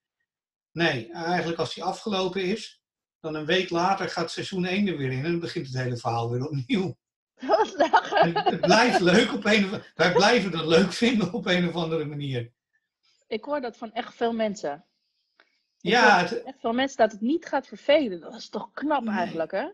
[0.72, 2.82] Nee, eigenlijk als die afgelopen is,
[3.20, 5.26] dan een week later gaat seizoen 1 er weer in.
[5.26, 6.98] En dan begint het hele verhaal weer opnieuw.
[8.52, 12.06] Het blijft leuk op een of Wij blijven dat leuk vinden op een of andere
[12.06, 12.52] manier.
[13.28, 14.86] Ik hoor dat van echt veel mensen.
[15.78, 16.44] ja, het...
[16.44, 18.20] echt veel mensen dat het niet gaat vervelen.
[18.20, 19.68] Dat is toch knap eigenlijk, hè?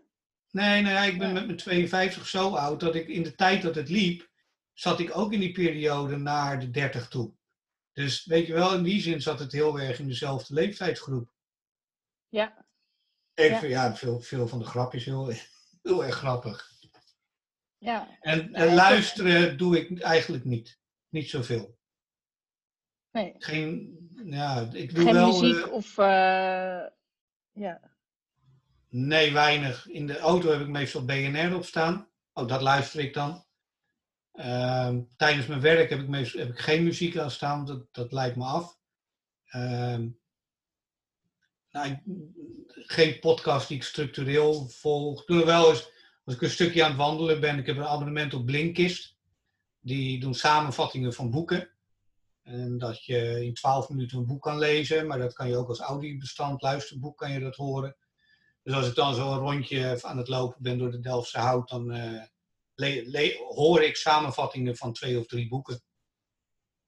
[0.51, 3.75] Nee, nee, ik ben met mijn 52 zo oud dat ik in de tijd dat
[3.75, 4.29] het liep,
[4.73, 7.33] zat ik ook in die periode naar de 30 toe.
[7.93, 11.29] Dus weet je wel, in die zin zat het heel erg in dezelfde leeftijdsgroep.
[12.29, 12.65] Ja.
[13.33, 13.63] Ja.
[13.63, 15.31] ja, veel, veel van de grapjes heel,
[15.81, 16.71] heel erg grappig.
[17.77, 18.17] Ja.
[18.19, 20.79] En, en luisteren doe ik eigenlijk niet.
[21.09, 21.77] Niet zoveel.
[23.11, 23.35] Nee.
[23.37, 25.27] Geen, ja, ik doe Geen wel...
[25.27, 26.85] muziek uh, of, uh,
[27.51, 27.95] ja.
[28.89, 29.87] Nee, weinig.
[29.87, 32.09] In de auto heb ik meestal BNR op staan.
[32.33, 33.45] Oh, dat luister ik dan.
[34.33, 38.11] Uh, tijdens mijn werk heb ik, meestal, heb ik geen muziek aan staan, dat, dat
[38.11, 38.79] lijkt me af.
[39.47, 40.09] Ehm,
[41.71, 41.99] nou, ik,
[42.67, 45.25] geen podcast die ik structureel volg.
[45.25, 45.91] Doe er wel eens
[46.27, 49.15] als ik een stukje aan het wandelen ben, ik heb een abonnement op Blinkist.
[49.79, 51.69] Die doen samenvattingen van boeken.
[52.43, 55.67] En dat je in 12 minuten een boek kan lezen, maar dat kan je ook
[55.67, 57.97] als audiobestand, luisterboek kan je dat horen.
[58.63, 61.69] Dus als ik dan zo een rondje aan het lopen ben door de Delftse Hout,
[61.69, 61.95] dan
[62.75, 65.81] uh, hoor ik samenvattingen van twee of drie boeken.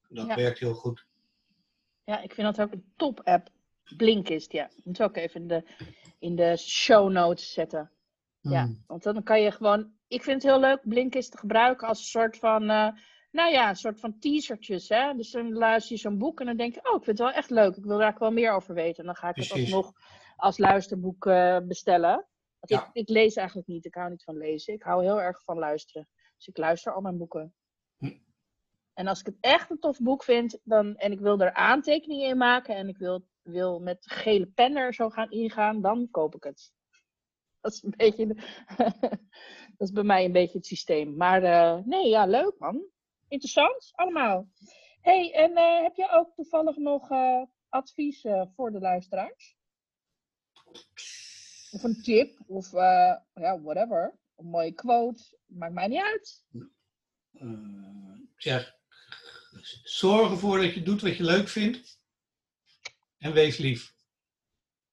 [0.07, 1.05] Dat werkt heel goed.
[2.03, 3.49] Ja, ik vind dat ook een top app.
[3.97, 4.69] Blinkist, ja.
[4.83, 5.63] Moet ook even in de,
[6.19, 7.91] in de show notes zetten.
[8.41, 8.83] Ja, hmm.
[8.87, 9.91] want dan kan je gewoon.
[10.07, 12.63] Ik vind het heel leuk Blinkist te gebruiken als een soort van.
[12.63, 12.87] Uh,
[13.31, 14.89] nou ja, een soort van teasertjes.
[14.89, 15.13] Hè?
[15.13, 17.37] Dus dan luister je zo'n boek en dan denk je: Oh, ik vind het wel
[17.37, 17.75] echt leuk.
[17.75, 18.97] Ik wil daar wel meer over weten.
[18.97, 19.91] En dan ga ik het alsnog
[20.35, 22.27] als luisterboek uh, bestellen.
[22.59, 23.85] Want ik, ik, lees eigenlijk niet.
[23.85, 24.73] Ik hou niet van lezen.
[24.73, 26.07] Ik hou heel erg van luisteren.
[26.35, 27.53] Dus ik luister al mijn boeken.
[27.97, 28.17] Hm.
[28.93, 32.29] En als ik het echt een tof boek vind dan, en ik wil er aantekeningen
[32.29, 36.35] in maken en ik wil, wil met gele pen er zo gaan ingaan, dan koop
[36.35, 36.71] ik het.
[37.61, 38.25] Dat is, een beetje,
[39.77, 41.15] dat is bij mij een beetje het systeem.
[41.15, 42.83] Maar uh, nee, ja, leuk man.
[43.27, 44.47] Interessant, allemaal.
[45.01, 48.25] hey, en uh, heb je ook toevallig nog uh, advies
[48.55, 49.57] voor de luisteraars?
[51.71, 54.19] Of een tip, of ja, whatever.
[54.35, 56.45] Een mooie quote, maakt mij niet uit.
[58.37, 58.75] ja,
[59.83, 61.99] zorg ervoor dat je doet wat je leuk vindt.
[63.17, 63.93] En wees lief.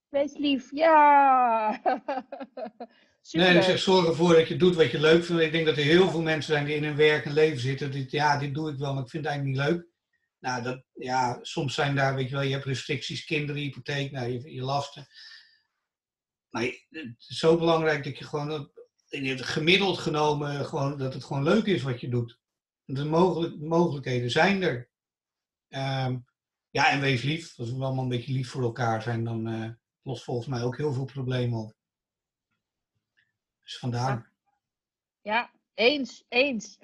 [0.09, 1.81] Wees lief, ja.
[3.33, 5.43] Nee, dus zorg ervoor dat je doet wat je leuk vindt.
[5.43, 7.91] Ik denk dat er heel veel mensen zijn die in hun werk en leven zitten.
[7.91, 9.87] Die, ja, dit doe ik wel, maar ik vind het eigenlijk niet leuk.
[10.39, 14.28] Nou, dat, ja, soms zijn daar, weet je wel, je hebt restricties, kinderen, hypotheek, nou,
[14.28, 15.07] je, je lasten.
[16.51, 18.70] Maar het is zo belangrijk dat je gewoon,
[19.37, 22.39] gemiddeld genomen, gewoon, dat het gewoon leuk is wat je doet.
[22.85, 24.91] De mogelijk, mogelijkheden zijn er.
[25.69, 26.24] Um,
[26.70, 27.59] ja, en wees lief.
[27.59, 29.70] Als we allemaal een beetje lief voor elkaar zijn, dan, uh,
[30.07, 31.74] lost volgens mij ook heel veel problemen op.
[33.62, 34.31] Dus vandaar.
[35.23, 36.78] Ja, eens, eens.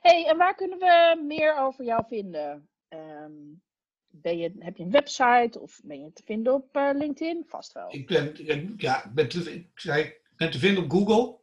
[0.00, 2.68] hey, en waar kunnen we meer over jou vinden?
[2.88, 3.62] Um,
[4.10, 7.44] ben je, heb je een website of ben je te vinden op uh, LinkedIn?
[7.46, 7.94] Vast wel.
[7.94, 11.38] Ik ben, ja, ben te, ik zei, ben te vinden op Google.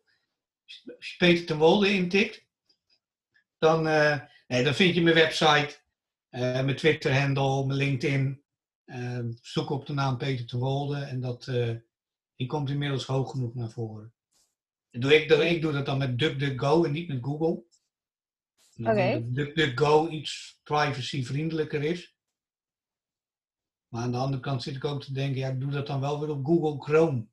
[0.97, 2.45] Als je Peter ten Wolde intikt,
[3.57, 5.75] dan, uh, nee, dan vind je mijn website,
[6.31, 8.45] uh, mijn Twitter-handle, mijn LinkedIn.
[8.87, 11.75] Uh, zoek op de naam Peter de Wolde en dat, uh,
[12.35, 14.13] die komt inmiddels hoog genoeg naar voren.
[14.91, 17.65] Doe ik, ik doe dat dan met DuckDuckGo en niet met Google.
[18.77, 18.89] Oké.
[18.89, 19.25] Okay.
[19.31, 22.15] DuckDuckGo iets privacyvriendelijker is.
[23.87, 25.99] Maar aan de andere kant zit ik ook te denken, ja, ik doe dat dan
[25.99, 27.27] wel weer op Google Chrome.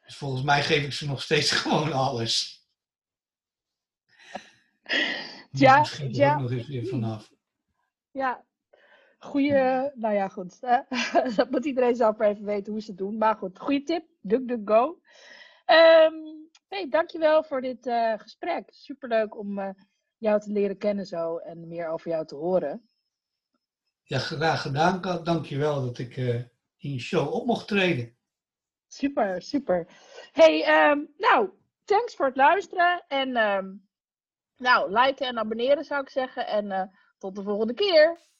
[0.00, 2.64] Dus volgens mij geef ik ze nog steeds gewoon alles.
[5.50, 6.34] Ja, ja.
[6.34, 7.32] ook nog eens weer vanaf.
[8.10, 8.44] Ja,
[9.20, 10.60] goeie, nou ja, goed.
[11.36, 13.18] dat moet iedereen zelf maar even weten hoe ze het doen.
[13.18, 15.00] Maar goed, goede tip, DuckDuckGo.
[15.66, 18.68] Um, hey, dankjewel voor dit uh, gesprek.
[18.72, 19.68] Superleuk om uh,
[20.16, 22.88] jou te leren kennen zo en meer over jou te horen.
[24.02, 25.00] Ja, graag gedaan.
[25.22, 26.34] Dankjewel dat ik uh,
[26.76, 28.16] in je show op mocht treden.
[28.88, 29.86] Super, super.
[30.32, 31.50] Hey, um, nou,
[31.84, 33.04] thanks voor het luisteren.
[33.08, 33.88] En um,
[34.56, 36.46] nou, liken en abonneren zou ik zeggen.
[36.46, 38.18] En tot de volgende keer.